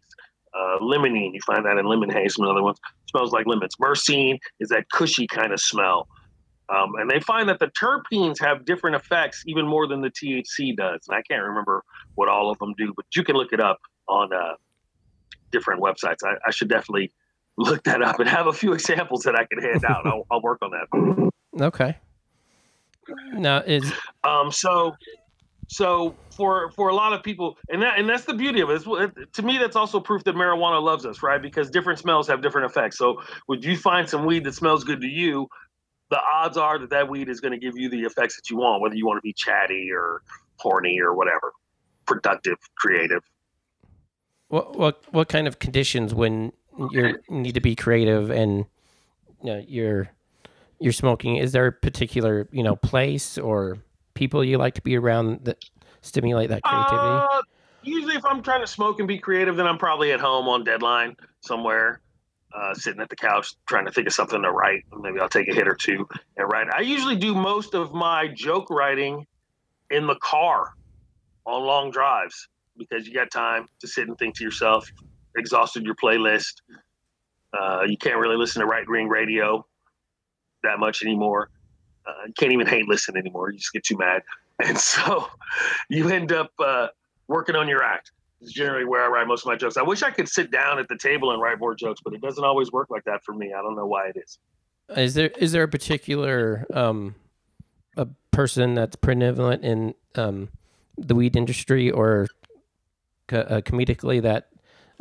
Uh, 0.54 0.80
limonene, 0.80 1.34
you 1.34 1.40
find 1.46 1.66
that 1.66 1.78
in 1.78 1.86
lemon 1.86 2.10
haze, 2.10 2.36
some 2.36 2.46
other 2.46 2.64
ones, 2.64 2.78
smells 3.10 3.32
like 3.32 3.46
lemons. 3.46 3.76
Myrcene 3.80 4.38
is 4.60 4.70
that 4.70 4.90
cushy 4.90 5.28
kind 5.28 5.54
of 5.54 5.62
smell. 5.62 6.08
Um, 6.70 6.96
and 6.96 7.10
they 7.10 7.20
find 7.20 7.48
that 7.50 7.60
the 7.60 7.68
terpenes 7.68 8.40
have 8.40 8.66
different 8.66 8.96
effects 8.96 9.44
even 9.46 9.68
more 9.68 9.88
than 9.88 10.02
the 10.02 10.10
THC 10.10 10.76
does. 10.76 11.02
And 11.08 11.18
I 11.18 11.22
can't 11.30 11.44
remember 11.44 11.84
what 12.16 12.30
all 12.30 12.50
of 12.50 12.58
them 12.60 12.74
do, 12.78 12.94
but 12.96 13.06
you 13.16 13.24
can 13.24 13.36
look 13.36 13.54
it 13.54 13.60
up 13.60 13.80
on 14.08 14.34
uh, 14.34 14.54
different 15.52 15.82
websites. 15.82 16.24
I, 16.24 16.36
I, 16.48 16.52
should 16.52 16.70
definitely 16.70 17.12
look 17.58 17.84
that 17.84 18.02
up 18.02 18.20
and 18.20 18.30
have 18.30 18.48
a 18.48 18.54
few 18.54 18.74
examples 18.74 19.24
that 19.24 19.36
I 19.36 19.46
can 19.46 19.62
hand 19.62 19.86
out. 19.86 20.06
I'll, 20.06 20.26
I'll 20.32 20.42
work 20.42 20.60
on 20.62 20.72
that. 20.72 21.32
Okay. 21.62 21.98
Now 23.34 23.58
is 23.58 23.92
um 24.24 24.52
so 24.52 24.96
so 25.68 26.16
for 26.36 26.72
for 26.72 26.90
a 26.90 26.96
lot 26.96 27.14
of 27.14 27.24
people 27.24 27.58
and 27.70 27.82
that 27.82 27.98
and 27.98 28.08
that's 28.08 28.26
the 28.26 28.34
beauty 28.34 28.62
of 28.62 28.70
it. 28.70 28.84
It's, 28.86 29.36
to 29.38 29.42
me 29.42 29.58
that's 29.58 29.76
also 29.76 30.00
proof 30.00 30.24
that 30.26 30.36
marijuana 30.36 30.82
loves 30.82 31.06
us 31.06 31.24
right 31.24 31.42
because 31.42 31.70
different 31.70 32.00
smells 32.00 32.28
have 32.28 32.42
different 32.42 32.70
effects 32.70 32.98
so 32.98 33.22
would 33.48 33.66
you 33.66 33.76
find 33.76 34.08
some 34.08 34.26
weed 34.26 34.44
that 34.44 34.54
smells 34.54 34.84
good 34.84 35.02
to 35.02 35.08
you 35.08 35.48
the 36.10 36.20
odds 36.20 36.58
are 36.58 36.78
that 36.78 36.90
that 36.90 37.10
weed 37.10 37.30
is 37.30 37.40
going 37.40 37.54
to 37.54 37.58
give 37.58 37.78
you 37.78 37.90
the 37.90 38.02
effects 38.02 38.36
that 38.36 38.50
you 38.50 38.58
want 38.58 38.82
whether 38.82 38.96
you 38.96 39.06
want 39.06 39.18
to 39.18 39.22
be 39.22 39.34
chatty 39.34 39.90
or 39.92 40.22
horny 40.58 41.00
or 41.02 41.16
whatever 41.16 41.54
productive 42.06 42.58
creative 42.76 43.24
what 44.50 44.78
what 44.78 45.04
what 45.12 45.30
kind 45.30 45.48
of 45.48 45.60
conditions 45.60 46.14
when 46.14 46.52
you 46.92 47.20
need 47.30 47.54
to 47.54 47.62
be 47.62 47.76
creative 47.76 48.30
and 48.30 48.66
you 49.44 49.54
know, 49.54 49.64
you're 49.68 50.10
you're 50.80 50.94
smoking, 50.94 51.38
is 51.38 51.52
there 51.52 51.68
a 51.68 51.72
particular 51.72 52.48
you 52.52 52.64
know 52.64 52.76
place 52.76 53.38
or 53.38 53.78
people 54.14 54.44
you 54.44 54.58
like 54.58 54.76
to 54.76 54.82
be 54.82 54.98
around 54.98 55.46
that 55.46 55.64
stimulate 56.02 56.50
that 56.50 56.64
creativity? 56.64 57.26
Uh, 57.32 57.42
usually, 57.84 58.16
if 58.16 58.26
I'm 58.26 58.42
trying 58.42 58.62
to 58.62 58.68
smoke 58.68 59.00
and 59.00 59.08
be 59.08 59.18
creative, 59.18 59.56
then 59.56 59.68
I'm 59.68 59.78
probably 59.78 60.12
at 60.12 60.20
home 60.20 60.48
on 60.48 60.64
deadline 60.64 61.16
somewhere, 61.42 62.02
uh, 62.54 62.74
sitting 62.74 63.02
at 63.02 63.10
the 63.10 63.16
couch 63.16 63.54
trying 63.68 63.86
to 63.86 63.92
think 63.92 64.08
of 64.08 64.14
something 64.14 64.42
to 64.42 64.52
write. 64.52 64.84
Maybe 65.00 65.20
I'll 65.20 65.30
take 65.30 65.48
a 65.48 65.54
hit 65.54 65.68
or 65.68 65.76
two 65.76 66.08
and 66.38 66.52
write. 66.52 66.68
I 66.74 66.82
usually 66.82 67.16
do 67.16 67.34
most 67.36 67.74
of 67.74 67.94
my 67.94 68.28
joke 68.28 68.70
writing 68.70 69.26
in 69.90 70.08
the 70.08 70.16
car 70.16 70.74
on 71.46 71.64
long 71.64 71.92
drives 71.92 72.48
because 72.78 73.08
you 73.08 73.14
got 73.14 73.30
time 73.32 73.68
to 73.80 73.88
sit 73.88 74.08
and 74.08 74.18
think 74.18 74.36
to 74.38 74.44
yourself. 74.44 74.90
Exhausted 75.36 75.84
your 75.84 75.96
playlist. 75.96 76.62
Uh, 77.54 77.84
you 77.88 77.98
can't 77.98 78.18
really 78.18 78.38
listen 78.38 78.62
to 78.62 78.66
right 78.66 78.88
wing 78.88 79.08
radio 79.08 79.66
that 80.64 80.80
much 80.80 81.04
anymore. 81.04 81.50
Uh, 82.06 82.26
you 82.28 82.34
can't 82.34 82.52
even 82.52 82.68
hate 82.68 82.88
listen 82.88 83.18
anymore. 83.18 83.52
You 83.52 83.58
just 83.58 83.74
get 83.74 83.84
too 83.84 83.98
mad, 83.98 84.24
and 84.64 84.78
so 84.78 85.28
you 85.90 86.10
end 86.10 86.32
up 86.32 86.52
uh, 86.60 86.88
working 87.28 87.56
on 87.56 87.68
your 87.68 87.84
act. 87.84 88.12
Is 88.42 88.52
generally 88.52 88.86
where 88.86 89.04
I 89.04 89.08
write 89.08 89.28
most 89.28 89.44
of 89.44 89.50
my 89.50 89.56
jokes. 89.56 89.78
I 89.78 89.84
wish 89.84 90.02
I 90.02 90.10
could 90.10 90.28
sit 90.28 90.50
down 90.50 90.80
at 90.80 90.88
the 90.88 90.98
table 90.98 91.32
and 91.32 91.40
write 91.40 91.60
more 91.60 91.76
jokes, 91.76 92.02
but 92.04 92.14
it 92.14 92.22
doesn't 92.22 92.44
always 92.44 92.72
work 92.72 92.90
like 92.90 93.04
that 93.04 93.24
for 93.24 93.34
me. 93.34 93.54
I 93.54 93.62
don't 93.62 93.76
know 93.76 93.86
why 93.86 94.08
it 94.08 94.18
is. 94.18 94.40
Is 94.98 95.14
there 95.14 95.30
is 95.38 95.52
there 95.52 95.62
a 95.62 95.68
particular 95.68 96.66
um, 96.74 97.14
a 97.96 98.08
person 98.32 98.74
that's 98.74 98.96
prevalent 98.96 99.64
in 99.64 99.94
um, 100.16 100.50
the 100.98 101.14
weed 101.14 101.36
industry 101.36 101.92
or 101.92 102.28
co- 103.28 103.42
uh, 103.42 103.62
comedically 103.62 104.22
that 104.24 104.48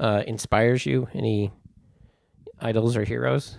uh, 0.00 0.22
inspires 0.26 0.84
you? 0.84 1.06
Any 1.14 1.52
idols 2.58 2.96
or 2.96 3.04
heroes? 3.04 3.58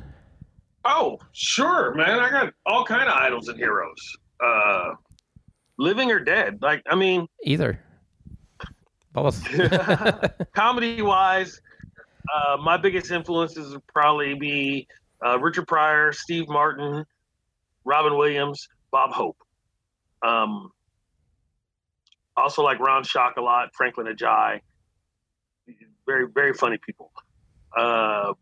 Oh, 0.84 1.20
sure, 1.32 1.94
man. 1.94 2.20
I 2.20 2.30
got 2.30 2.54
all 2.66 2.84
kind 2.84 3.08
of 3.08 3.14
idols 3.14 3.48
and 3.48 3.58
heroes. 3.58 4.18
Uh, 4.44 4.96
living 5.78 6.12
or 6.12 6.20
dead. 6.20 6.60
Like, 6.62 6.82
I 6.90 6.96
mean, 6.96 7.28
either. 7.44 7.80
Both. 9.14 9.46
Comedy 10.54 11.02
wise, 11.02 11.62
uh, 12.34 12.58
my 12.58 12.78
biggest 12.78 13.12
influences 13.12 13.74
would 13.74 13.88
probably 13.88 14.34
be 14.34 14.88
uh, 15.26 15.38
Richard 15.40 15.68
Pryor, 15.68 16.12
Steve 16.12 16.50
Martin, 16.50 17.06
Robin 17.86 18.18
Williams, 18.18 18.68
Bob 18.92 19.12
Hope. 19.12 19.38
Um, 20.24 20.72
also 22.38 22.64
like 22.64 22.80
Ron 22.80 23.04
Shock 23.04 23.38
a 23.38 23.42
lot, 23.42 23.70
Franklin 23.76 24.08
Ajaye. 24.08 24.62
Very, 26.12 26.28
very 26.28 26.54
funny 26.54 26.78
people. 26.78 27.10
Uh, 27.76 28.34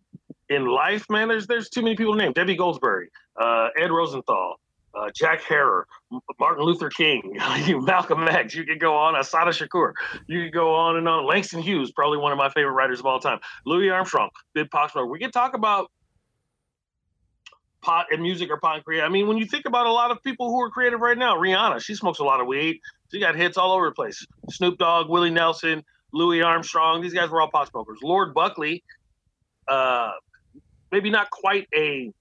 in 0.50 0.66
life, 0.66 1.06
man, 1.08 1.28
there's 1.28 1.46
there's 1.46 1.70
too 1.70 1.84
many 1.84 1.96
people 1.96 2.16
named 2.16 2.34
Debbie 2.34 2.58
Goldsberry, 2.58 3.08
uh, 3.40 3.68
Ed 3.80 3.92
Rosenthal, 3.92 4.56
uh, 4.96 5.10
Jack 5.16 5.44
Herer, 5.44 5.86
Martin 6.40 6.66
Luther 6.66 6.90
King, 6.90 7.38
Malcolm 7.86 8.28
X. 8.28 8.56
You 8.56 8.64
could 8.66 8.80
go 8.80 8.96
on. 8.96 9.16
Assata 9.16 9.52
Shakur. 9.52 9.94
You 10.26 10.46
could 10.46 10.54
go 10.54 10.74
on 10.74 10.98
and 10.98 11.08
on. 11.08 11.28
Langston 11.28 11.62
Hughes, 11.62 11.92
probably 11.92 12.18
one 12.18 12.32
of 12.32 12.40
my 12.40 12.50
favorite 12.50 12.74
writers 12.74 13.00
of 13.00 13.06
all 13.06 13.20
time. 13.20 13.40
Louis 13.68 13.92
Armstrong, 13.92 14.30
Big 14.56 14.72
Pot 14.72 14.92
We 15.08 15.20
can 15.20 15.30
talk 15.30 15.54
about 15.54 15.92
pot 17.84 18.08
and 18.12 18.24
music 18.24 18.50
or 18.50 18.58
pot 18.58 18.78
and 18.78 18.84
create. 18.84 19.04
I 19.04 19.10
mean, 19.10 19.28
when 19.28 19.38
you 19.38 19.46
think 19.46 19.66
about 19.68 19.86
a 19.86 19.92
lot 19.92 20.10
of 20.10 20.24
people 20.24 20.50
who 20.50 20.60
are 20.62 20.72
creative 20.72 21.02
right 21.02 21.18
now, 21.18 21.36
Rihanna, 21.36 21.82
she 21.82 21.94
smokes 21.94 22.18
a 22.18 22.24
lot 22.24 22.42
of 22.42 22.48
weed. 22.48 22.80
She 23.12 23.20
got 23.20 23.36
hits 23.36 23.58
all 23.58 23.74
over 23.74 23.86
the 23.86 23.92
place. 23.92 24.26
Snoop 24.50 24.80
Dogg, 24.80 25.08
Willie 25.08 25.30
Nelson, 25.30 25.84
Louis 26.12 26.42
Armstrong. 26.42 27.02
These 27.02 27.14
guys 27.14 27.30
were 27.30 27.42
all 27.42 27.50
pot 27.50 27.70
smokers. 27.70 28.00
Lord 28.02 28.34
Buckley. 28.34 28.84
Uh, 29.68 30.12
maybe 30.92 31.10
not 31.10 31.30
quite 31.30 31.68
a 31.76 32.12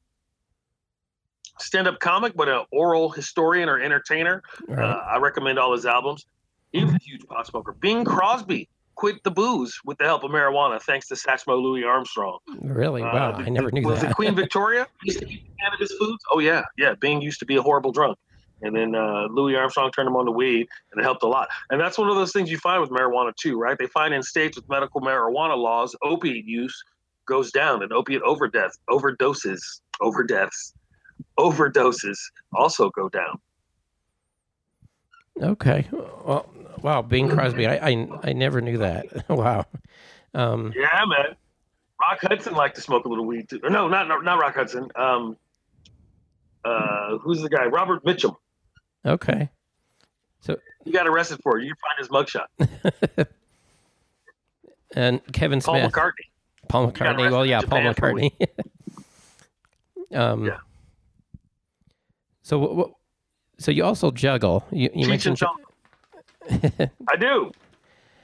stand-up 1.59 1.99
comic, 1.99 2.35
but 2.37 2.49
an 2.49 2.65
oral 2.73 3.11
historian 3.11 3.69
or 3.69 3.81
entertainer. 3.81 4.43
Right. 4.69 4.85
Uh, 4.85 5.03
I 5.11 5.19
recommend 5.19 5.59
all 5.59 5.73
his 5.73 5.87
albums. 5.87 6.27
He 6.73 6.85
was 6.85 6.95
a 6.95 6.99
huge 6.99 7.27
pot 7.27 7.47
smoker. 7.47 7.73
Bing 7.73 8.05
Crosby 8.05 8.69
quit 8.95 9.23
the 9.23 9.31
booze 9.31 9.79
with 9.85 9.97
the 9.99 10.05
help 10.05 10.25
of 10.25 10.31
marijuana, 10.31 10.83
thanks 10.83 11.07
to 11.07 11.15
Satchmo 11.15 11.61
Louis 11.61 11.85
Armstrong. 11.85 12.39
Really? 12.61 13.03
Uh, 13.03 13.07
wow, 13.07 13.33
uh, 13.33 13.37
I 13.39 13.49
never 13.49 13.71
knew 13.71 13.83
was 13.83 14.01
that. 14.01 14.09
Was 14.09 14.11
it 14.11 14.17
Queen 14.17 14.35
Victoria 14.35 14.87
used 15.05 15.21
to 15.21 15.29
eat 15.29 15.47
cannabis 15.59 15.93
foods? 15.99 16.23
Oh 16.33 16.41
yeah, 16.41 16.63
yeah. 16.77 16.95
Bing 17.01 17.23
used 17.23 17.39
to 17.39 17.47
be 17.47 17.57
a 17.57 17.63
horrible 17.63 17.93
drunk, 17.93 18.19
and 18.63 18.75
then 18.75 18.95
uh, 18.95 19.27
Louis 19.31 19.57
Armstrong 19.57 19.91
turned 19.93 20.09
him 20.09 20.17
on 20.17 20.27
to 20.27 20.33
weed, 20.33 20.67
and 20.93 21.01
it 21.01 21.05
helped 21.05 21.23
a 21.23 21.29
lot. 21.29 21.49
And 21.71 21.81
that's 21.81 21.99
one 21.99 22.09
of 22.09 22.17
those 22.17 22.33
things 22.33 22.51
you 22.51 22.59
find 22.59 22.81
with 22.81 22.91
marijuana 22.91 23.35
too, 23.37 23.59
right? 23.59 23.79
They 23.79 23.87
find 23.87 24.13
in 24.15 24.23
states 24.23 24.57
with 24.57 24.69
medical 24.69 25.01
marijuana 25.01 25.57
laws, 25.57 25.95
opiate 26.03 26.45
use 26.45 26.83
goes 27.29 27.53
down 27.53 27.83
and 27.83 27.93
opiate 27.93 28.23
overdose, 28.23 28.79
overdoses, 28.91 29.61
overdeaths, 30.01 30.73
overdoses 31.39 32.19
also 32.55 32.91
go 32.91 33.09
down. 33.09 33.39
Okay. 35.41 35.87
Well, 35.93 36.49
wow, 36.83 37.03
Bing 37.03 37.29
Crosby. 37.29 37.67
I, 37.67 37.91
I, 37.91 38.09
I 38.25 38.33
never 38.33 38.61
knew 38.61 38.79
that. 38.79 39.07
wow. 39.29 39.65
Um, 40.35 40.73
yeah, 40.75 41.05
man. 41.07 41.37
Rock 42.01 42.21
Hudson 42.23 42.55
liked 42.55 42.77
to 42.77 42.81
smoke 42.81 43.05
a 43.05 43.09
little 43.09 43.27
weed 43.27 43.49
too. 43.49 43.61
Or 43.63 43.71
no, 43.71 43.89
not 43.89 44.09
not, 44.09 44.25
not 44.25 44.41
Rock 44.41 44.55
Hudson. 44.55 44.89
Um, 44.97 45.37
uh, 46.65 47.19
who's 47.19 47.43
the 47.43 47.49
guy? 47.49 47.67
Robert 47.67 48.05
Mitchum. 48.05 48.37
Okay. 49.05 49.49
So 50.41 50.57
you 50.85 50.93
got 50.93 51.07
arrested 51.07 51.41
for 51.43 51.59
it. 51.59 51.65
You 51.65 51.75
find 51.75 51.99
his 51.99 52.09
mugshot. 52.09 53.29
and 54.95 55.21
Kevin 55.33 55.61
Paul 55.61 55.81
Smith. 55.81 55.93
McCartney. 55.93 56.69
Paul 56.69 56.93
McCartney. 56.93 57.31
Well, 57.31 57.47
yeah, 57.47 57.61
Paul 57.61 57.81
McCartney. 57.81 58.33
um, 60.15 60.45
yeah. 60.45 60.59
So 62.43 62.59
what? 62.59 62.91
So 63.59 63.71
you 63.71 63.85
also 63.85 64.11
juggle. 64.11 64.65
You, 64.71 64.91
you 64.95 65.09
mentioned. 65.09 65.41
I 66.51 67.17
do. 67.19 67.51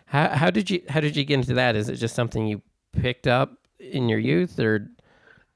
How 0.07 0.29
how 0.29 0.51
did 0.51 0.71
you 0.71 0.83
how 0.89 1.01
did 1.01 1.17
you 1.17 1.25
get 1.25 1.35
into 1.35 1.55
that? 1.55 1.77
Is 1.77 1.89
it 1.89 1.97
just 1.97 2.15
something 2.15 2.47
you 2.47 2.63
picked 2.93 3.27
up 3.27 3.53
in 3.79 4.09
your 4.09 4.19
youth, 4.19 4.59
or 4.59 4.91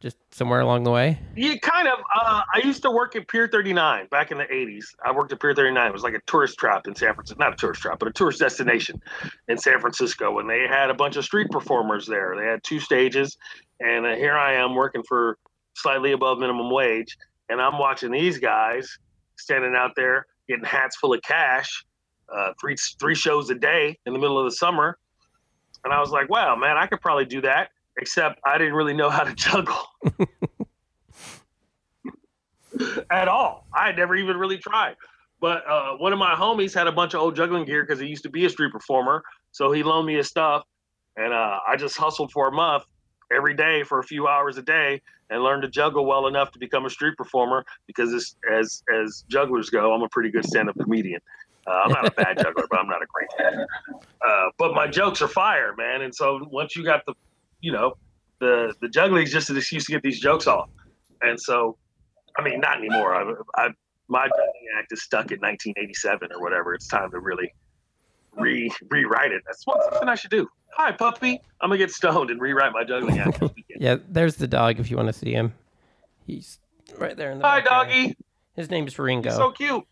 just 0.00 0.16
somewhere 0.34 0.60
along 0.60 0.84
the 0.84 0.90
way? 0.90 1.18
Yeah, 1.37 1.56
kind 1.56 1.88
of. 1.88 1.97
Uh, 2.20 2.42
I 2.52 2.66
used 2.66 2.82
to 2.82 2.90
work 2.90 3.14
at 3.14 3.28
Pier 3.28 3.46
39 3.46 4.08
back 4.10 4.32
in 4.32 4.38
the 4.38 4.44
80s. 4.44 4.87
I 5.04 5.12
worked 5.12 5.32
at 5.32 5.40
Pier 5.40 5.54
39. 5.54 5.87
It 5.87 5.92
was 5.92 6.02
like 6.02 6.14
a 6.14 6.20
tourist 6.26 6.58
trap 6.58 6.88
in 6.88 6.94
San 6.94 7.14
Francisco. 7.14 7.38
Not 7.38 7.52
a 7.52 7.56
tourist 7.56 7.80
trap, 7.80 8.00
but 8.00 8.08
a 8.08 8.12
tourist 8.12 8.40
destination 8.40 9.00
in 9.46 9.56
San 9.56 9.80
Francisco. 9.80 10.40
And 10.40 10.50
they 10.50 10.66
had 10.68 10.90
a 10.90 10.94
bunch 10.94 11.16
of 11.16 11.25
street 11.25 11.48
performers 11.50 12.06
there. 12.06 12.34
They 12.37 12.44
had 12.44 12.64
two 12.64 12.80
stages. 12.80 13.37
And 13.78 14.04
uh, 14.04 14.16
here 14.16 14.37
I 14.37 14.54
am 14.54 14.75
working 14.75 15.04
for 15.04 15.38
slightly 15.75 16.10
above 16.10 16.38
minimum 16.38 16.72
wage. 16.72 17.16
And 17.50 17.60
I'm 17.60 17.78
watching 17.78 18.10
these 18.10 18.38
guys 18.38 18.98
standing 19.37 19.76
out 19.76 19.92
there 19.94 20.26
getting 20.48 20.64
hats 20.64 20.96
full 20.96 21.14
of 21.14 21.22
cash, 21.22 21.84
uh, 22.34 22.52
three, 22.60 22.75
three 22.98 23.14
shows 23.14 23.48
a 23.50 23.54
day 23.54 23.96
in 24.06 24.12
the 24.12 24.18
middle 24.18 24.38
of 24.38 24.44
the 24.44 24.56
summer. 24.56 24.98
And 25.84 25.92
I 25.92 26.00
was 26.00 26.10
like, 26.10 26.28
wow, 26.28 26.56
man, 26.56 26.76
I 26.76 26.87
could 26.87 27.00
probably 27.00 27.26
do 27.26 27.42
that. 27.42 27.70
Except 28.00 28.40
I 28.44 28.58
didn't 28.58 28.75
really 28.75 28.94
know 28.94 29.10
how 29.10 29.25
to 29.25 29.34
juggle. 29.37 29.78
At 33.10 33.28
all. 33.28 33.66
I 33.72 33.86
had 33.86 33.96
never 33.96 34.16
even 34.16 34.36
really 34.36 34.58
tried. 34.58 34.96
But 35.40 35.68
uh, 35.68 35.96
one 35.96 36.12
of 36.12 36.18
my 36.18 36.34
homies 36.34 36.74
had 36.74 36.86
a 36.86 36.92
bunch 36.92 37.14
of 37.14 37.20
old 37.20 37.36
juggling 37.36 37.64
gear 37.64 37.84
because 37.84 38.00
he 38.00 38.06
used 38.06 38.24
to 38.24 38.30
be 38.30 38.44
a 38.44 38.50
street 38.50 38.72
performer. 38.72 39.22
So 39.52 39.70
he 39.72 39.82
loaned 39.82 40.06
me 40.06 40.14
his 40.14 40.28
stuff, 40.28 40.64
and 41.16 41.32
uh, 41.32 41.58
I 41.66 41.76
just 41.76 41.96
hustled 41.96 42.32
for 42.32 42.48
a 42.48 42.52
month 42.52 42.84
every 43.34 43.54
day 43.54 43.82
for 43.82 43.98
a 43.98 44.02
few 44.02 44.26
hours 44.26 44.56
a 44.58 44.62
day 44.62 45.00
and 45.30 45.42
learned 45.42 45.62
to 45.62 45.68
juggle 45.68 46.06
well 46.06 46.26
enough 46.26 46.50
to 46.52 46.58
become 46.58 46.86
a 46.86 46.90
street 46.90 47.16
performer. 47.16 47.64
Because 47.86 48.10
this, 48.10 48.34
as 48.52 48.82
as 48.92 49.24
jugglers 49.28 49.70
go, 49.70 49.92
I'm 49.92 50.02
a 50.02 50.08
pretty 50.08 50.30
good 50.30 50.44
stand-up 50.44 50.76
comedian. 50.76 51.20
Uh, 51.66 51.82
I'm 51.84 51.90
not 51.90 52.06
a 52.06 52.10
bad 52.10 52.38
juggler, 52.42 52.66
but 52.68 52.80
I'm 52.80 52.88
not 52.88 53.02
a 53.02 53.06
great 53.06 53.28
juggler. 53.38 53.66
Uh, 54.26 54.50
but 54.58 54.74
my 54.74 54.88
jokes 54.88 55.22
are 55.22 55.28
fire, 55.28 55.74
man. 55.76 56.02
And 56.02 56.14
so 56.14 56.46
once 56.50 56.74
you 56.74 56.84
got 56.84 57.04
the, 57.06 57.14
you 57.60 57.72
know, 57.72 57.96
the 58.40 58.74
the 58.80 58.88
juggling 58.88 59.22
is 59.22 59.32
just 59.32 59.50
an 59.50 59.56
excuse 59.56 59.84
to 59.86 59.92
get 59.92 60.02
these 60.02 60.18
jokes 60.18 60.46
off. 60.46 60.68
And 61.22 61.40
so 61.40 61.76
I 62.38 62.42
mean, 62.42 62.61
not 62.61 62.78
anymore. 62.78 63.14
I, 63.14 63.35
I 63.57 63.68
my 64.09 64.26
juggling 64.26 64.68
act 64.78 64.92
is 64.92 65.02
stuck 65.02 65.30
in 65.33 65.40
1987 65.40 66.30
or 66.33 66.40
whatever. 66.40 66.75
It's 66.75 66.87
time 66.87 67.11
to 67.11 67.18
really 67.18 67.52
re 68.37 68.71
rewrite 68.90 69.33
it. 69.33 69.42
That's 69.45 69.64
something 69.64 70.09
I 70.09 70.14
should 70.14 70.30
do. 70.30 70.49
Hi, 70.76 70.92
puppy. 70.92 71.40
I'm 71.61 71.68
gonna 71.68 71.78
get 71.78 71.90
stoned 71.90 72.30
and 72.30 72.40
rewrite 72.40 72.73
my 72.73 72.85
juggling 72.85 73.18
act. 73.18 73.42
yeah, 73.76 73.97
there's 74.09 74.37
the 74.37 74.47
dog. 74.47 74.78
If 74.78 74.90
you 74.90 74.97
want 74.97 75.09
to 75.09 75.12
see 75.12 75.33
him, 75.33 75.52
he's 76.26 76.59
right 76.97 77.16
there 77.16 77.33
in 77.33 77.38
the. 77.38 77.45
Hi, 77.45 77.61
doggy. 77.61 78.16
His 78.54 78.71
name 78.71 78.87
is 78.87 78.99
Ringo. 78.99 79.30
He's 79.30 79.37
so 79.37 79.50
cute. 79.50 79.85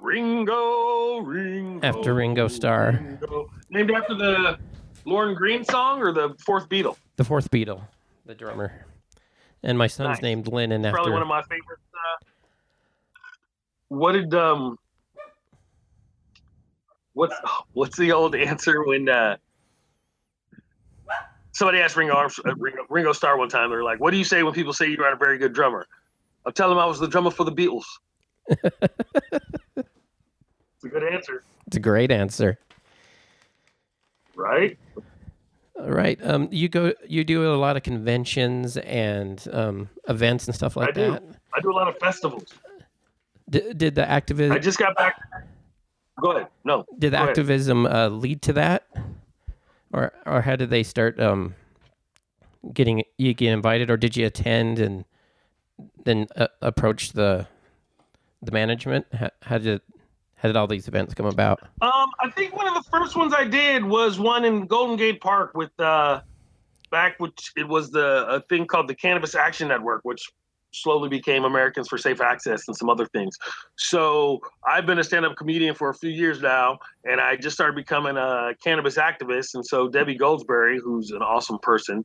Ringo, 0.00 1.18
Ringo. 1.18 1.86
After 1.86 2.14
Ringo 2.14 2.48
Starr. 2.48 2.92
Ringo. 3.02 3.50
Named 3.70 3.90
after 3.90 4.14
the 4.14 4.58
Lorne 5.04 5.34
Greene 5.34 5.64
song 5.64 6.00
or 6.00 6.12
the 6.12 6.34
fourth 6.44 6.68
Beatle? 6.68 6.96
The 7.16 7.24
fourth 7.24 7.50
Beatle, 7.50 7.82
the 8.24 8.34
drummer. 8.34 8.86
And 9.62 9.76
my 9.76 9.86
son's 9.86 10.16
nice. 10.16 10.22
named 10.22 10.48
Lennon 10.48 10.84
after. 10.84 10.96
Probably 10.96 11.12
one 11.12 11.22
of 11.22 11.28
my 11.28 11.42
favorites. 11.42 11.82
Uh, 11.92 12.24
what 13.88 14.12
did 14.12 14.32
um? 14.34 14.78
What's 17.14 17.34
what's 17.72 17.96
the 17.96 18.12
old 18.12 18.34
answer 18.34 18.84
when 18.84 19.08
uh? 19.08 19.36
Somebody 21.52 21.80
asked 21.80 21.96
Ringo, 21.96 22.14
uh, 22.14 22.28
Ringo, 22.56 22.86
Ringo 22.88 23.12
Starr 23.12 23.36
one 23.36 23.48
time. 23.48 23.70
They're 23.70 23.82
like, 23.82 23.98
"What 23.98 24.12
do 24.12 24.16
you 24.16 24.24
say 24.24 24.44
when 24.44 24.54
people 24.54 24.72
say 24.72 24.86
you're 24.86 25.00
not 25.00 25.12
a 25.12 25.16
very 25.16 25.38
good 25.38 25.52
drummer?" 25.52 25.86
I'll 26.46 26.52
tell 26.52 26.68
them 26.68 26.78
I 26.78 26.86
was 26.86 27.00
the 27.00 27.08
drummer 27.08 27.30
for 27.30 27.44
the 27.44 27.52
Beatles. 27.52 27.84
it's 28.48 28.64
a 30.84 30.88
good 30.88 31.04
answer. 31.04 31.42
It's 31.66 31.76
a 31.76 31.80
great 31.80 32.10
answer. 32.10 32.58
Right. 34.34 34.78
Right. 35.80 36.18
Um, 36.22 36.48
you 36.50 36.68
go. 36.68 36.92
You 37.06 37.22
do 37.24 37.52
a 37.52 37.56
lot 37.56 37.76
of 37.76 37.84
conventions 37.84 38.76
and 38.78 39.46
um, 39.52 39.88
events 40.08 40.46
and 40.46 40.54
stuff 40.54 40.76
like 40.76 40.88
I 40.88 40.92
do. 40.92 41.12
that. 41.12 41.22
I 41.54 41.60
do 41.60 41.70
a 41.70 41.72
lot 41.72 41.88
of 41.88 41.96
festivals. 41.98 42.46
Did, 43.48 43.78
did 43.78 43.94
the 43.94 44.08
activism? 44.08 44.52
I 44.52 44.58
just 44.58 44.78
got 44.78 44.96
back. 44.96 45.20
Go 46.20 46.32
ahead. 46.32 46.48
No. 46.64 46.84
Did 46.98 47.12
the 47.12 47.18
activism 47.18 47.86
uh, 47.86 48.08
lead 48.08 48.42
to 48.42 48.52
that, 48.54 48.88
or 49.92 50.12
or 50.26 50.42
how 50.42 50.56
did 50.56 50.70
they 50.70 50.82
start 50.82 51.20
um, 51.20 51.54
getting 52.72 53.04
you 53.16 53.32
get 53.34 53.52
invited, 53.52 53.88
or 53.88 53.96
did 53.96 54.16
you 54.16 54.26
attend 54.26 54.80
and 54.80 55.04
then 56.04 56.26
uh, 56.34 56.48
approach 56.60 57.12
the 57.12 57.46
the 58.42 58.50
management? 58.50 59.06
How, 59.12 59.30
how 59.42 59.58
did 59.58 59.80
how 60.38 60.48
did 60.48 60.56
all 60.56 60.66
these 60.66 60.88
events 60.88 61.14
come 61.14 61.26
about? 61.26 61.60
Um, 61.82 62.10
I 62.20 62.30
think 62.34 62.56
one 62.56 62.68
of 62.68 62.74
the 62.74 62.88
first 62.90 63.16
ones 63.16 63.34
I 63.36 63.44
did 63.44 63.84
was 63.84 64.18
one 64.18 64.44
in 64.44 64.66
Golden 64.66 64.96
Gate 64.96 65.20
Park 65.20 65.52
with 65.54 65.70
uh, 65.80 66.20
back 66.90 67.16
which 67.18 67.52
it 67.56 67.68
was 67.68 67.90
the 67.90 68.26
a 68.28 68.40
thing 68.42 68.66
called 68.66 68.88
the 68.88 68.94
Cannabis 68.94 69.34
Action 69.34 69.68
Network, 69.68 70.00
which 70.04 70.22
slowly 70.72 71.08
became 71.08 71.44
Americans 71.44 71.88
for 71.88 71.98
Safe 71.98 72.20
Access 72.20 72.68
and 72.68 72.76
some 72.76 72.88
other 72.88 73.06
things. 73.06 73.36
So 73.76 74.40
I've 74.66 74.86
been 74.86 74.98
a 74.98 75.04
stand-up 75.04 75.36
comedian 75.36 75.74
for 75.74 75.88
a 75.88 75.94
few 75.94 76.10
years 76.10 76.40
now, 76.40 76.78
and 77.04 77.20
I 77.20 77.36
just 77.36 77.54
started 77.54 77.74
becoming 77.74 78.16
a 78.16 78.52
cannabis 78.62 78.96
activist. 78.96 79.54
And 79.54 79.66
so 79.66 79.88
Debbie 79.88 80.16
Goldsberry, 80.16 80.78
who's 80.82 81.10
an 81.10 81.22
awesome 81.22 81.58
person, 81.62 82.04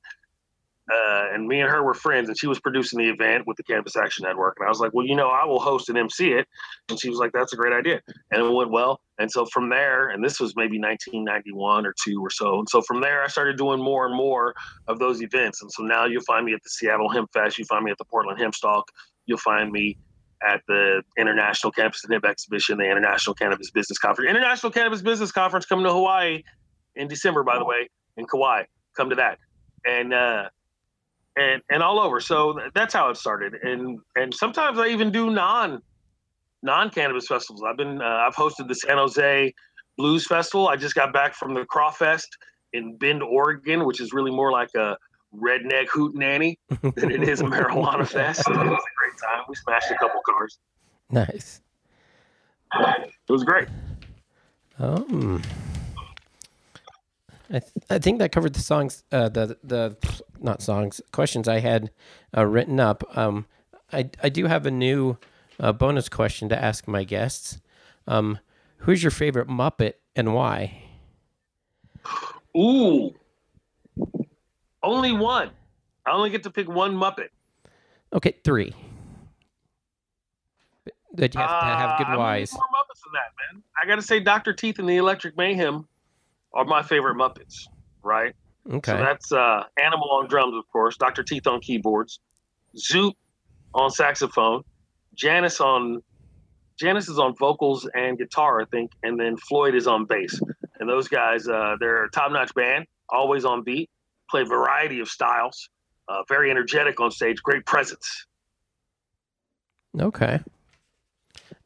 uh, 0.92 1.28
and 1.34 1.48
me 1.48 1.62
and 1.62 1.70
her 1.70 1.82
were 1.82 1.94
friends, 1.94 2.28
and 2.28 2.38
she 2.38 2.48
was 2.48 2.60
producing 2.60 3.00
the 3.00 3.10
event 3.10 3.48
with 3.48 3.56
the 3.56 3.64
Cannabis 3.64 3.96
Action 3.96 4.24
Network. 4.28 4.58
And 4.60 4.68
I 4.68 4.70
was 4.70 4.80
like, 4.80 4.94
well, 4.94 5.06
you 5.06 5.16
know, 5.16 5.30
I 5.30 5.46
will 5.46 5.60
host 5.60 5.88
and 5.88 5.98
MC 5.98 6.34
it. 6.34 6.48
And 6.90 7.00
she 7.00 7.10
was 7.10 7.20
like, 7.20 7.32
that's 7.32 7.54
a 7.54 7.56
great 7.56 7.74
idea. 7.74 8.02
And 8.32 8.42
it 8.42 8.52
went 8.52 8.70
well. 8.70 9.00
And 9.18 9.32
so 9.32 9.46
from 9.46 9.70
there, 9.70 10.10
and 10.10 10.24
this 10.24 10.40
was 10.42 10.56
maybe 10.58 10.80
1991 10.80 11.86
or 11.86 11.94
two 12.04 12.20
or 12.22 12.30
so. 12.30 12.60
And 12.60 12.68
so 12.68 12.82
from 12.82 13.00
there, 13.00 13.24
I 13.24 13.28
started 13.28 13.58
doing 13.58 13.82
more 13.82 14.06
and 14.06 14.16
more 14.16 14.54
of 14.88 15.00
those 15.00 15.22
events. 15.22 15.62
And 15.62 15.72
so 15.72 15.84
now 15.84 16.06
you'll 16.06 16.24
find 16.24 16.46
me 16.46 16.54
at 16.54 16.62
the 16.64 16.70
Seattle 16.70 17.10
Hemp 17.10 17.32
Fest, 17.32 17.58
you 17.58 17.66
find 17.66 17.86
me 17.86 17.92
at 17.92 17.98
the 17.98 18.06
Portland 18.06 18.40
Hemp 18.40 18.54
Stalk, 18.54 18.90
you'll 19.26 19.38
find 19.38 19.72
me 19.72 19.98
at 20.46 20.62
the 20.68 21.02
International 21.18 21.72
Campus 21.72 22.04
and 22.04 22.12
Hemp 22.12 22.26
Exhibition, 22.26 22.78
the 22.78 22.90
International 22.90 23.34
Cannabis 23.34 23.72
Business 23.72 23.98
Conference. 23.98 24.30
International 24.30 24.72
Cannabis 24.72 25.02
Business 25.02 25.32
Conference 25.32 25.66
coming 25.66 25.86
to 25.86 25.94
Hawaii 25.94 26.44
in 26.96 27.08
December, 27.08 27.44
by 27.44 27.58
the 27.58 27.66
way, 27.66 27.88
in 28.18 28.26
Kauai. 28.26 28.64
Come 28.98 29.10
to 29.10 29.16
that. 29.16 29.40
And 29.86 30.14
uh, 30.14 30.50
and 31.36 31.62
and 31.70 31.82
all 31.84 32.00
over. 32.00 32.20
So 32.20 32.60
that's 32.74 32.94
how 32.94 33.10
it 33.10 33.18
started. 33.18 33.56
And 33.64 34.00
and 34.16 34.34
sometimes 34.34 34.80
I 34.80 34.88
even 34.88 35.12
do 35.12 35.30
non 35.30 35.82
non 36.62 36.90
cannabis 36.90 37.28
festivals. 37.28 37.64
I've 37.68 37.78
been 37.78 38.02
uh, 38.02 38.26
I've 38.28 38.36
hosted 38.36 38.68
the 38.68 38.76
San 38.76 38.98
Jose 38.98 39.54
Blues 39.98 40.26
Festival. 40.28 40.68
I 40.68 40.76
just 40.76 40.96
got 40.96 41.14
back 41.14 41.34
from 41.34 41.54
the 41.54 41.62
Crawfest 41.62 42.28
in 42.74 42.98
Bend, 42.98 43.22
Oregon, 43.22 43.86
which 43.86 44.00
is 44.00 44.14
really 44.14 44.32
more 44.32 44.52
like 44.52 44.70
a 44.76 44.98
redneck 45.36 45.88
hootenanny 45.88 46.58
than 46.96 47.12
it 47.12 47.24
is 47.24 47.42
a 47.42 47.46
marijuana 47.46 48.08
fest. 48.16 48.48
It 48.48 48.52
was 48.52 48.60
a 48.60 48.66
great 48.68 49.18
time. 49.22 49.44
We 49.48 49.56
smashed 49.56 49.92
a 49.92 49.96
couple 49.96 50.22
cars. 50.26 50.60
Nice. 51.10 51.62
It 52.76 53.32
was 53.32 53.44
great. 53.44 53.68
Um. 54.80 55.42
I, 57.50 57.60
th- 57.60 57.72
I 57.90 58.00
think 58.00 58.18
that 58.20 58.32
covered 58.32 58.54
the 58.54 58.62
songs, 58.62 59.04
uh, 59.12 59.30
the 59.30 59.58
the 59.64 59.96
not 60.44 60.62
songs 60.62 61.02
questions 61.12 61.48
I 61.48 61.60
had 61.60 61.92
uh, 62.36 62.46
written 62.46 62.80
up. 62.80 63.04
Um, 63.18 63.46
I 63.92 64.10
I 64.22 64.30
do 64.30 64.46
have 64.46 64.66
a 64.66 64.72
new 64.72 65.18
uh, 65.60 65.72
bonus 65.72 66.10
question 66.10 66.50
to 66.50 66.62
ask 66.62 66.88
my 66.88 67.04
guests. 67.04 67.60
Um, 68.08 68.40
who's 68.78 69.04
your 69.04 69.12
favorite 69.12 69.48
Muppet 69.48 69.94
and 70.16 70.34
why? 70.34 70.84
Ooh, 72.56 73.16
only 74.84 75.14
one. 75.14 75.52
I 76.06 76.12
only 76.12 76.30
get 76.30 76.44
to 76.44 76.52
pick 76.52 76.68
one 76.68 76.96
Muppet. 76.96 77.30
Okay, 78.12 78.36
three. 78.44 78.74
That 81.16 81.34
you 81.34 81.40
have 81.40 81.62
to 81.62 81.66
have 81.66 81.98
good 81.98 82.16
uh, 82.16 82.18
wise. 82.18 82.52
More 82.54 82.64
Muppets 82.64 83.02
than 83.04 83.14
that, 83.14 83.54
man. 83.54 83.64
I 83.82 83.88
got 83.88 83.96
to 83.96 84.02
say, 84.02 84.20
Doctor 84.20 84.52
Teeth 84.54 84.80
and 84.80 84.90
the 84.90 84.98
Electric 84.98 85.38
Mayhem 85.38 85.88
are 86.54 86.66
my 86.66 86.82
favorite 86.84 87.16
Muppets, 87.16 87.68
right? 88.04 88.36
Okay. 88.72 88.92
So 88.92 88.98
that's 88.98 89.32
uh, 89.32 89.64
Animal 89.78 90.10
on 90.12 90.28
drums, 90.28 90.56
of 90.56 90.64
course, 90.72 90.98
Dr. 90.98 91.24
Teeth 91.24 91.48
on 91.48 91.60
keyboards, 91.60 92.20
Zoot 92.78 93.14
on 93.74 93.90
saxophone, 93.92 94.64
Janice 95.16 95.60
on 95.60 96.02
Janice 96.80 97.08
is 97.08 97.20
on 97.20 97.36
vocals 97.36 97.88
and 97.94 98.18
guitar, 98.18 98.62
I 98.62 98.66
think, 98.66 98.92
and 99.04 99.20
then 99.20 99.38
Floyd 99.38 99.76
is 99.76 99.88
on 99.88 100.06
bass. 100.06 100.40
And 100.80 100.90
those 100.90 101.08
guys, 101.08 101.48
uh, 101.48 101.76
they're 101.80 102.06
a 102.06 102.10
top-notch 102.10 102.54
band, 102.56 102.88
always 103.10 103.46
on 103.46 103.64
beat, 103.64 103.90
play 104.30 104.42
a 104.42 104.46
variety 104.46 105.00
of 105.00 105.08
styles, 105.08 105.70
uh, 106.10 106.24
very 106.28 106.50
energetic 106.50 107.00
on 107.00 107.12
stage, 107.12 107.42
great 107.44 107.66
presence. 107.66 108.26
Okay. 110.00 110.40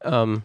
Um, 0.04 0.44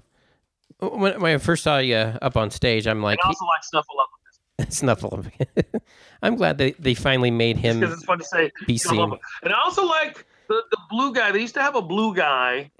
when, 0.78 1.20
when 1.20 1.34
I 1.34 1.38
first 1.38 1.64
saw 1.64 1.78
you 1.78 1.96
up 1.96 2.36
on 2.36 2.50
stage, 2.50 2.86
I'm 2.86 3.02
like, 3.02 3.18
and 3.18 3.24
I 3.24 3.28
also 3.28 3.44
like 3.46 3.62
Snuffleupagus. 3.62 4.21
Snuffle. 4.70 5.24
I'm 6.22 6.36
glad 6.36 6.58
they, 6.58 6.72
they 6.72 6.94
finally 6.94 7.30
made 7.30 7.56
him. 7.56 7.80
Because 7.80 7.94
it's 7.94 8.04
fun 8.04 8.18
to 8.18 8.24
say. 8.24 8.50
Be 8.66 8.78
seen. 8.78 9.12
And 9.42 9.52
I 9.52 9.60
also 9.62 9.86
like 9.86 10.26
the, 10.48 10.62
the 10.70 10.78
blue 10.90 11.12
guy. 11.12 11.32
They 11.32 11.40
used 11.40 11.54
to 11.54 11.62
have 11.62 11.76
a 11.76 11.82
blue 11.82 12.14
guy 12.14 12.70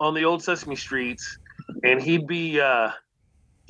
on 0.00 0.14
the 0.14 0.24
old 0.24 0.42
Sesame 0.42 0.76
Streets, 0.76 1.38
and 1.84 2.02
he'd 2.02 2.26
be 2.26 2.60
uh, 2.60 2.90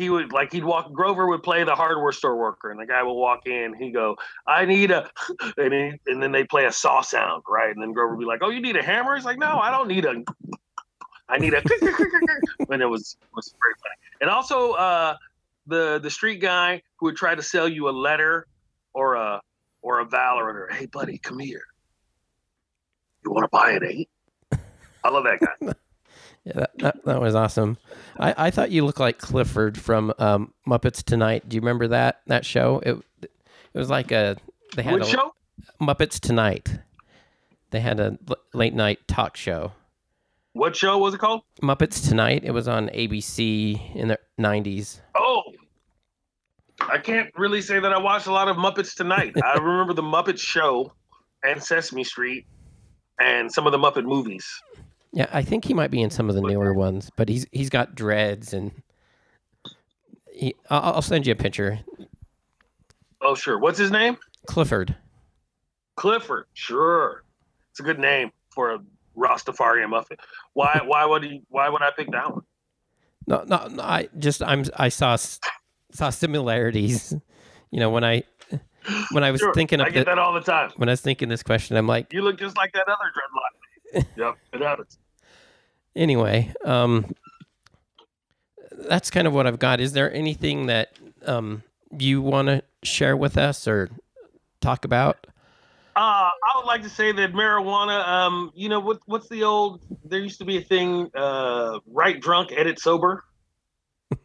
he 0.01 0.09
would 0.09 0.33
like 0.33 0.51
he'd 0.51 0.65
walk 0.65 0.91
Grover 0.93 1.27
would 1.27 1.43
play 1.43 1.63
the 1.63 1.75
hardware 1.75 2.13
store 2.13 2.35
worker 2.35 2.71
and 2.71 2.81
the 2.81 2.87
guy 2.87 3.03
would 3.03 3.13
walk 3.13 3.47
in 3.47 3.75
he 3.75 3.91
go 3.91 4.17
I 4.47 4.65
need 4.65 4.91
a 4.91 5.11
and, 5.59 5.75
he, 5.75 5.93
and 6.07 6.23
then 6.23 6.33
they 6.33 6.43
play 6.43 6.65
a 6.65 6.73
saw 6.73 7.03
sound 7.03 7.43
right 7.47 7.71
and 7.71 7.83
then 7.83 7.93
Grover 7.93 8.15
would 8.15 8.21
be 8.21 8.25
like 8.25 8.41
oh 8.43 8.49
you 8.49 8.63
need 8.63 8.77
a 8.77 8.83
hammer 8.83 9.15
he's 9.15 9.27
like 9.27 9.39
no 9.39 9.59
I 9.59 9.71
don't 9.71 9.89
need 9.89 10.07
a 10.07 10.25
I 11.29 11.39
need 11.39 11.53
a 11.53 11.59
and 12.71 12.81
it 12.81 12.87
was 12.87 13.19
was 13.37 13.55
very 13.63 13.75
funny 13.83 13.97
and 14.23 14.31
also 14.31 14.73
uh 14.73 15.17
the 15.71 15.99
the 16.03 16.11
street 16.11 16.41
guy 16.41 16.83
who 16.99 17.07
would 17.07 17.17
try 17.17 17.35
to 17.35 17.43
sell 17.43 17.69
you 17.69 17.89
a 17.89 17.91
letter 17.93 18.47
or 18.93 19.15
a 19.15 19.41
or 19.83 20.01
a 20.01 20.07
Valorant 20.07 20.73
hey 20.73 20.87
buddy 20.87 21.19
come 21.19 21.39
here 21.39 21.63
you 23.25 23.31
want 23.31 23.45
to 23.45 23.49
buy 23.51 23.73
an 23.73 23.85
eight 23.85 24.11
I 25.03 25.11
love 25.11 25.25
that 25.25 25.41
guy 25.41 25.73
Yeah, 26.45 26.53
that, 26.55 26.71
that, 26.79 27.05
that 27.05 27.21
was 27.21 27.35
awesome. 27.35 27.77
I, 28.19 28.47
I 28.47 28.51
thought 28.51 28.71
you 28.71 28.85
looked 28.87 28.99
like 28.99 29.19
Clifford 29.19 29.77
from 29.77 30.13
um, 30.19 30.55
Muppets 30.67 31.03
Tonight. 31.03 31.47
Do 31.49 31.55
you 31.55 31.61
remember 31.61 31.89
that 31.89 32.23
that 32.29 32.47
show? 32.47 32.81
It 32.85 32.97
it 33.23 33.79
was 33.79 33.91
like 33.91 34.11
a 34.11 34.37
they 34.75 34.83
had 34.83 34.95
What 34.95 35.03
a 35.03 35.05
show? 35.05 35.35
Muppets 35.81 36.19
Tonight. 36.19 36.79
They 37.71 37.81
had 37.81 38.01
a 38.01 38.19
l- 38.29 38.37
late 38.55 38.75
night 38.75 39.07
talk 39.07 39.37
show. 39.37 39.73
What 40.55 40.75
show 40.75 40.97
was 40.97 41.13
it 41.13 41.19
called? 41.19 41.43
Muppets 41.63 42.09
Tonight. 42.09 42.43
It 42.43 42.53
was 42.53 42.67
on 42.67 42.89
ABC 42.89 43.95
in 43.95 44.09
the 44.09 44.19
'90s. 44.41 45.01
Oh, 45.15 45.30
I 46.91 46.99
can't 46.99 47.31
really 47.37 47.63
say 47.63 47.79
that 47.79 47.93
I 47.93 47.99
watched 47.99 48.27
a 48.27 48.33
lot 48.33 48.49
of 48.49 48.57
Muppets 48.57 48.95
tonight. 48.95 49.35
I 49.43 49.55
remember 49.59 49.93
the 49.93 50.03
Muppet 50.03 50.39
Show 50.39 50.93
and 51.43 51.63
Sesame 51.63 52.05
Street 52.05 52.47
and 53.21 53.51
some 53.51 53.67
of 53.67 53.73
the 53.73 53.79
Muppet 53.79 54.05
movies. 54.05 54.47
Yeah, 55.13 55.27
I 55.33 55.43
think 55.43 55.65
he 55.65 55.75
might 55.75 55.91
be 55.91 56.03
in 56.03 56.11
some 56.11 56.29
of 56.29 56.35
the 56.35 56.41
newer 56.41 56.73
ones, 56.73 57.11
but 57.17 57.29
he's 57.29 57.47
he's 57.53 57.71
got 57.71 57.95
dreads 57.95 58.53
and 58.53 58.71
he, 60.33 60.55
I'll, 60.71 60.95
I'll 60.95 61.03
send 61.03 61.27
you 61.27 61.33
a 61.33 61.37
picture. 61.37 61.81
Oh, 63.21 63.35
sure. 63.35 63.59
What's 63.59 63.79
his 63.79 63.91
name? 63.91 64.17
Clifford. 64.47 64.97
Clifford. 65.97 66.47
Sure. 66.55 67.25
It's 67.71 67.81
a 67.81 67.83
good 67.83 67.99
name 67.99 68.31
for 68.51 68.73
a 68.73 68.79
Rastafarian 69.17 69.91
muffin. 69.91 70.17
Why? 70.55 70.81
Why 70.85 71.05
would 71.05 71.25
he? 71.25 71.43
Why 71.49 71.69
would 71.69 71.83
I 71.83 71.91
pick 71.97 72.11
that 72.13 72.33
one? 72.33 72.43
No, 73.27 73.45
no, 73.47 73.67
no 73.69 73.83
I 73.83 74.09
just 74.19 74.43
I'm 74.43 74.65
I 74.77 74.89
saw 74.89 75.17
saw 75.93 76.11
similarities. 76.11 77.15
You 77.71 77.81
know, 77.81 77.91
when 77.91 78.03
I 78.05 78.25
when 79.13 79.23
I 79.25 79.31
was 79.31 79.41
Sure. 79.41 79.55
thinking 79.55 79.81
I 79.81 79.87
of 79.89 79.93
get 79.93 80.01
the, 80.01 80.05
that 80.07 80.19
all 80.19 80.33
the 80.33 80.41
time. 80.41 80.71
when 80.77 80.89
I 80.89 80.93
was 80.93 81.01
thinking 81.01 81.29
this 81.29 81.43
question, 81.43 81.77
I'm 81.77 81.87
like, 81.87 82.13
You 82.13 82.23
look 82.23 82.39
just 82.39 82.57
like 82.57 82.73
that 82.73 82.87
other 82.89 83.11
dreadlock. 83.15 84.05
yep, 84.17 84.37
it 84.53 84.61
happens. 84.61 84.99
anyway, 85.95 86.53
um, 86.65 87.13
that's 88.89 89.11
kind 89.11 89.27
of 89.27 89.33
what 89.35 89.47
I've 89.47 89.59
got. 89.59 89.81
Is 89.81 89.93
there 89.93 90.13
anything 90.13 90.67
that 90.67 90.97
um 91.27 91.63
you 91.99 92.23
want 92.23 92.49
to 92.49 92.63
share 92.83 93.17
with 93.17 93.37
us 93.37 93.69
or 93.69 93.91
talk 94.61 94.85
about? 94.85 95.27
Uh, 95.97 96.31
I 96.31 96.53
would 96.57 96.67
like 96.67 96.83
to 96.83 96.89
say 96.89 97.13
that 97.13 97.33
marijuana. 97.33 98.07
Um, 98.07 98.53
you 98.55 98.69
know 98.69 98.81
what? 98.81 99.01
What's 99.07 99.29
the 99.29 99.45
old? 99.45 99.83
There 100.05 100.21
used 100.21 100.39
to 100.39 100.45
be 100.45 100.57
a 100.57 100.63
thing. 100.63 101.11
Uh, 101.15 101.81
right 101.87 102.21
drunk, 102.21 102.53
edit 102.53 102.79
sober. 102.81 103.25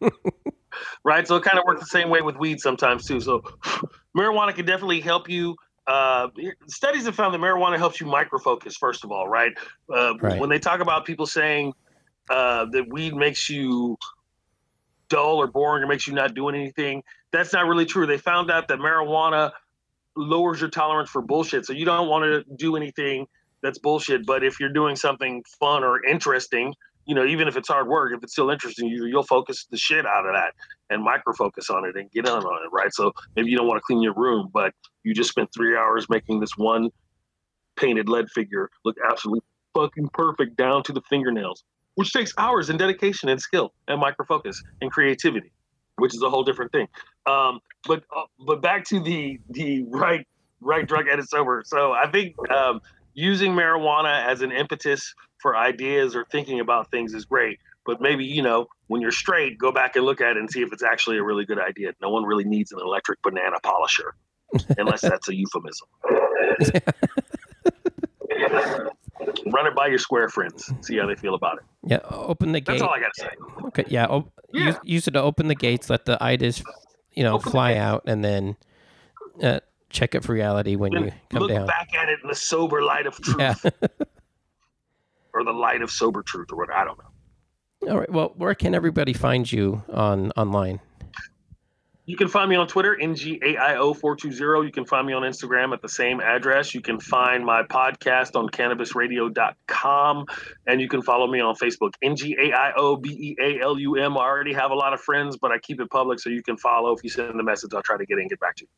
right. 1.06 1.26
So 1.26 1.36
it 1.36 1.44
kind 1.44 1.58
of 1.58 1.64
works 1.64 1.80
the 1.80 1.86
same 1.86 2.10
way 2.10 2.20
with 2.20 2.36
weed 2.36 2.60
sometimes 2.60 3.06
too. 3.06 3.20
So 3.20 3.42
marijuana 4.16 4.54
can 4.54 4.66
definitely 4.66 5.00
help 5.00 5.28
you. 5.30 5.56
Uh, 5.86 6.28
studies 6.66 7.04
have 7.06 7.14
found 7.14 7.32
that 7.32 7.38
marijuana 7.38 7.78
helps 7.78 8.00
you 8.00 8.06
microfocus. 8.06 8.74
First 8.74 9.04
of 9.04 9.12
all, 9.12 9.28
right? 9.28 9.52
Uh, 9.88 10.14
Right. 10.20 10.40
When 10.40 10.50
they 10.50 10.58
talk 10.58 10.80
about 10.80 11.06
people 11.06 11.26
saying 11.26 11.72
uh, 12.28 12.66
that 12.72 12.88
weed 12.90 13.14
makes 13.14 13.48
you 13.48 13.96
dull 15.08 15.36
or 15.36 15.46
boring 15.46 15.84
or 15.84 15.86
makes 15.86 16.08
you 16.08 16.12
not 16.12 16.34
doing 16.34 16.56
anything, 16.56 17.04
that's 17.30 17.52
not 17.52 17.66
really 17.66 17.86
true. 17.86 18.06
They 18.06 18.18
found 18.18 18.50
out 18.50 18.66
that 18.68 18.80
marijuana 18.80 19.52
lowers 20.16 20.60
your 20.60 20.70
tolerance 20.70 21.08
for 21.08 21.22
bullshit. 21.22 21.66
So 21.66 21.72
you 21.72 21.84
don't 21.84 22.08
want 22.08 22.24
to 22.24 22.56
do 22.56 22.74
anything 22.74 23.26
that's 23.62 23.78
bullshit. 23.78 24.26
But 24.26 24.42
if 24.42 24.58
you're 24.58 24.72
doing 24.72 24.96
something 24.96 25.44
fun 25.60 25.84
or 25.84 26.04
interesting, 26.04 26.74
you 27.06 27.14
know, 27.14 27.24
even 27.24 27.48
if 27.48 27.56
it's 27.56 27.68
hard 27.68 27.88
work, 27.88 28.12
if 28.12 28.22
it's 28.22 28.32
still 28.32 28.50
interesting, 28.50 28.88
you, 28.88 29.06
you'll 29.06 29.22
focus 29.22 29.66
the 29.70 29.76
shit 29.76 30.04
out 30.04 30.26
of 30.26 30.34
that 30.34 30.54
and 30.90 31.02
micro 31.02 31.32
focus 31.32 31.70
on 31.70 31.84
it 31.84 31.96
and 31.96 32.10
get 32.10 32.26
in 32.26 32.32
on 32.32 32.64
it, 32.64 32.72
right? 32.72 32.92
So 32.92 33.12
maybe 33.36 33.50
you 33.50 33.56
don't 33.56 33.68
want 33.68 33.78
to 33.78 33.82
clean 33.82 34.02
your 34.02 34.14
room, 34.14 34.50
but 34.52 34.72
you 35.04 35.14
just 35.14 35.30
spent 35.30 35.50
three 35.54 35.76
hours 35.76 36.08
making 36.10 36.40
this 36.40 36.56
one 36.56 36.90
painted 37.76 38.08
lead 38.08 38.28
figure 38.30 38.70
look 38.84 38.96
absolutely 39.08 39.42
fucking 39.74 40.08
perfect 40.12 40.56
down 40.56 40.82
to 40.82 40.92
the 40.92 41.02
fingernails, 41.08 41.62
which 41.94 42.12
takes 42.12 42.32
hours 42.38 42.70
and 42.70 42.78
dedication 42.78 43.28
and 43.28 43.40
skill 43.40 43.72
and 43.86 44.00
micro 44.00 44.24
focus 44.26 44.62
and 44.80 44.90
creativity, 44.90 45.52
which 45.96 46.14
is 46.14 46.22
a 46.22 46.30
whole 46.30 46.42
different 46.42 46.72
thing. 46.72 46.88
Um, 47.26 47.60
but 47.86 48.04
uh, 48.16 48.22
but 48.46 48.62
back 48.62 48.84
to 48.86 49.00
the 49.00 49.38
the 49.50 49.84
right 49.88 50.26
right 50.60 50.86
drug 50.86 51.06
edit 51.08 51.28
sober. 51.28 51.62
So 51.66 51.92
I 51.92 52.10
think 52.10 52.34
um, 52.50 52.80
using 53.16 53.52
marijuana 53.52 54.24
as 54.24 54.42
an 54.42 54.52
impetus 54.52 55.12
for 55.38 55.56
ideas 55.56 56.14
or 56.14 56.24
thinking 56.30 56.60
about 56.60 56.90
things 56.90 57.14
is 57.14 57.24
great. 57.24 57.58
But 57.84 58.00
maybe 58.00 58.24
you 58.24 58.42
know 58.42 58.66
when 58.86 59.00
you're 59.00 59.10
straight, 59.10 59.58
go 59.58 59.72
back 59.72 59.96
and 59.96 60.04
look 60.04 60.20
at 60.20 60.32
it 60.32 60.36
and 60.36 60.50
see 60.50 60.60
if 60.62 60.72
it's 60.72 60.82
actually 60.82 61.18
a 61.18 61.22
really 61.24 61.44
good 61.44 61.58
idea. 61.58 61.92
No 62.00 62.10
one 62.10 62.24
really 62.24 62.44
needs 62.44 62.70
an 62.72 62.78
electric 62.80 63.20
banana 63.22 63.56
polisher, 63.62 64.14
unless 64.78 65.00
that's 65.00 65.28
a 65.28 65.34
euphemism. 65.34 65.88
Run 69.46 69.66
it 69.66 69.74
by 69.74 69.86
your 69.86 69.98
square 69.98 70.28
friends. 70.28 70.70
See 70.82 70.96
how 70.98 71.06
they 71.06 71.14
feel 71.14 71.34
about 71.34 71.58
it. 71.58 71.64
Yeah, 71.84 72.00
open 72.10 72.52
the 72.52 72.60
gates. 72.60 72.80
That's 72.80 72.82
all 72.82 72.94
I 72.94 73.00
gotta 73.00 73.12
say. 73.14 73.28
Okay, 73.68 73.84
yeah, 73.88 74.06
op- 74.06 74.32
Yeah. 74.52 74.66
Use, 74.66 74.76
use 74.82 75.08
it 75.08 75.12
to 75.12 75.22
open 75.22 75.48
the 75.48 75.54
gates, 75.54 75.88
let 75.88 76.04
the 76.04 76.22
itis, 76.22 76.62
you 77.12 77.22
know, 77.22 77.34
Open 77.34 77.50
fly 77.52 77.76
out, 77.76 78.02
and 78.06 78.24
then 78.24 78.56
uh, 79.42 79.60
check 79.90 80.14
it 80.14 80.24
for 80.24 80.32
reality 80.32 80.76
when 80.76 80.92
you 80.92 81.12
come 81.30 81.42
look 81.42 81.50
down. 81.50 81.66
back 81.66 81.94
at 81.94 82.08
it 82.08 82.18
in 82.22 82.28
the 82.28 82.34
sober 82.34 82.82
light 82.82 83.06
of 83.06 83.20
truth, 83.20 83.36
Yeah. 83.38 83.54
or 85.34 85.44
the 85.44 85.52
light 85.52 85.82
of 85.82 85.90
sober 85.90 86.22
truth, 86.22 86.48
or 86.52 86.56
what 86.56 86.70
I 86.70 86.84
don't 86.84 86.98
know. 86.98 87.90
All 87.92 87.98
right. 87.98 88.10
Well, 88.10 88.32
where 88.36 88.54
can 88.54 88.74
everybody 88.74 89.12
find 89.12 89.50
you 89.50 89.82
on 89.92 90.30
online? 90.32 90.80
You 92.08 92.16
can 92.16 92.28
find 92.28 92.48
me 92.48 92.54
on 92.54 92.68
Twitter, 92.68 92.96
NGAIO420. 93.02 94.64
You 94.64 94.70
can 94.70 94.84
find 94.84 95.08
me 95.08 95.12
on 95.12 95.22
Instagram 95.22 95.72
at 95.72 95.82
the 95.82 95.88
same 95.88 96.20
address. 96.20 96.72
You 96.72 96.80
can 96.80 97.00
find 97.00 97.44
my 97.44 97.64
podcast 97.64 98.36
on 98.36 98.48
cannabisradio.com. 98.48 100.26
And 100.68 100.80
you 100.80 100.88
can 100.88 101.02
follow 101.02 101.26
me 101.26 101.40
on 101.40 101.56
Facebook, 101.56 101.94
NGAIOBEALUM. 102.04 104.16
I 104.16 104.20
already 104.20 104.52
have 104.52 104.70
a 104.70 104.74
lot 104.74 104.92
of 104.92 105.00
friends, 105.00 105.36
but 105.36 105.50
I 105.50 105.58
keep 105.58 105.80
it 105.80 105.90
public 105.90 106.20
so 106.20 106.30
you 106.30 106.44
can 106.44 106.56
follow. 106.56 106.92
If 106.92 107.02
you 107.02 107.10
send 107.10 107.40
a 107.40 107.42
message, 107.42 107.74
I'll 107.74 107.82
try 107.82 107.96
to 107.98 108.06
get 108.06 108.14
in 108.14 108.20
and 108.20 108.30
get 108.30 108.38
back 108.38 108.54
to 108.56 108.64
you. 108.64 108.68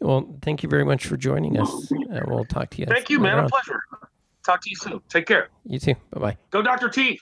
Well, 0.00 0.38
thank 0.42 0.62
you 0.62 0.68
very 0.68 0.84
much 0.84 1.06
for 1.06 1.16
joining 1.16 1.58
us. 1.58 1.90
And 1.90 2.24
we'll 2.26 2.44
talk 2.44 2.70
to 2.70 2.78
you. 2.78 2.86
Thank 2.86 3.10
you, 3.10 3.18
man. 3.20 3.38
A 3.38 3.48
pleasure. 3.48 3.82
Talk 4.44 4.62
to 4.62 4.70
you 4.70 4.76
soon. 4.76 5.00
Take 5.08 5.26
care. 5.26 5.48
You 5.64 5.78
too. 5.78 5.94
Bye 6.10 6.20
bye. 6.20 6.36
Go, 6.50 6.62
Dr. 6.62 6.88
T. 6.88 7.16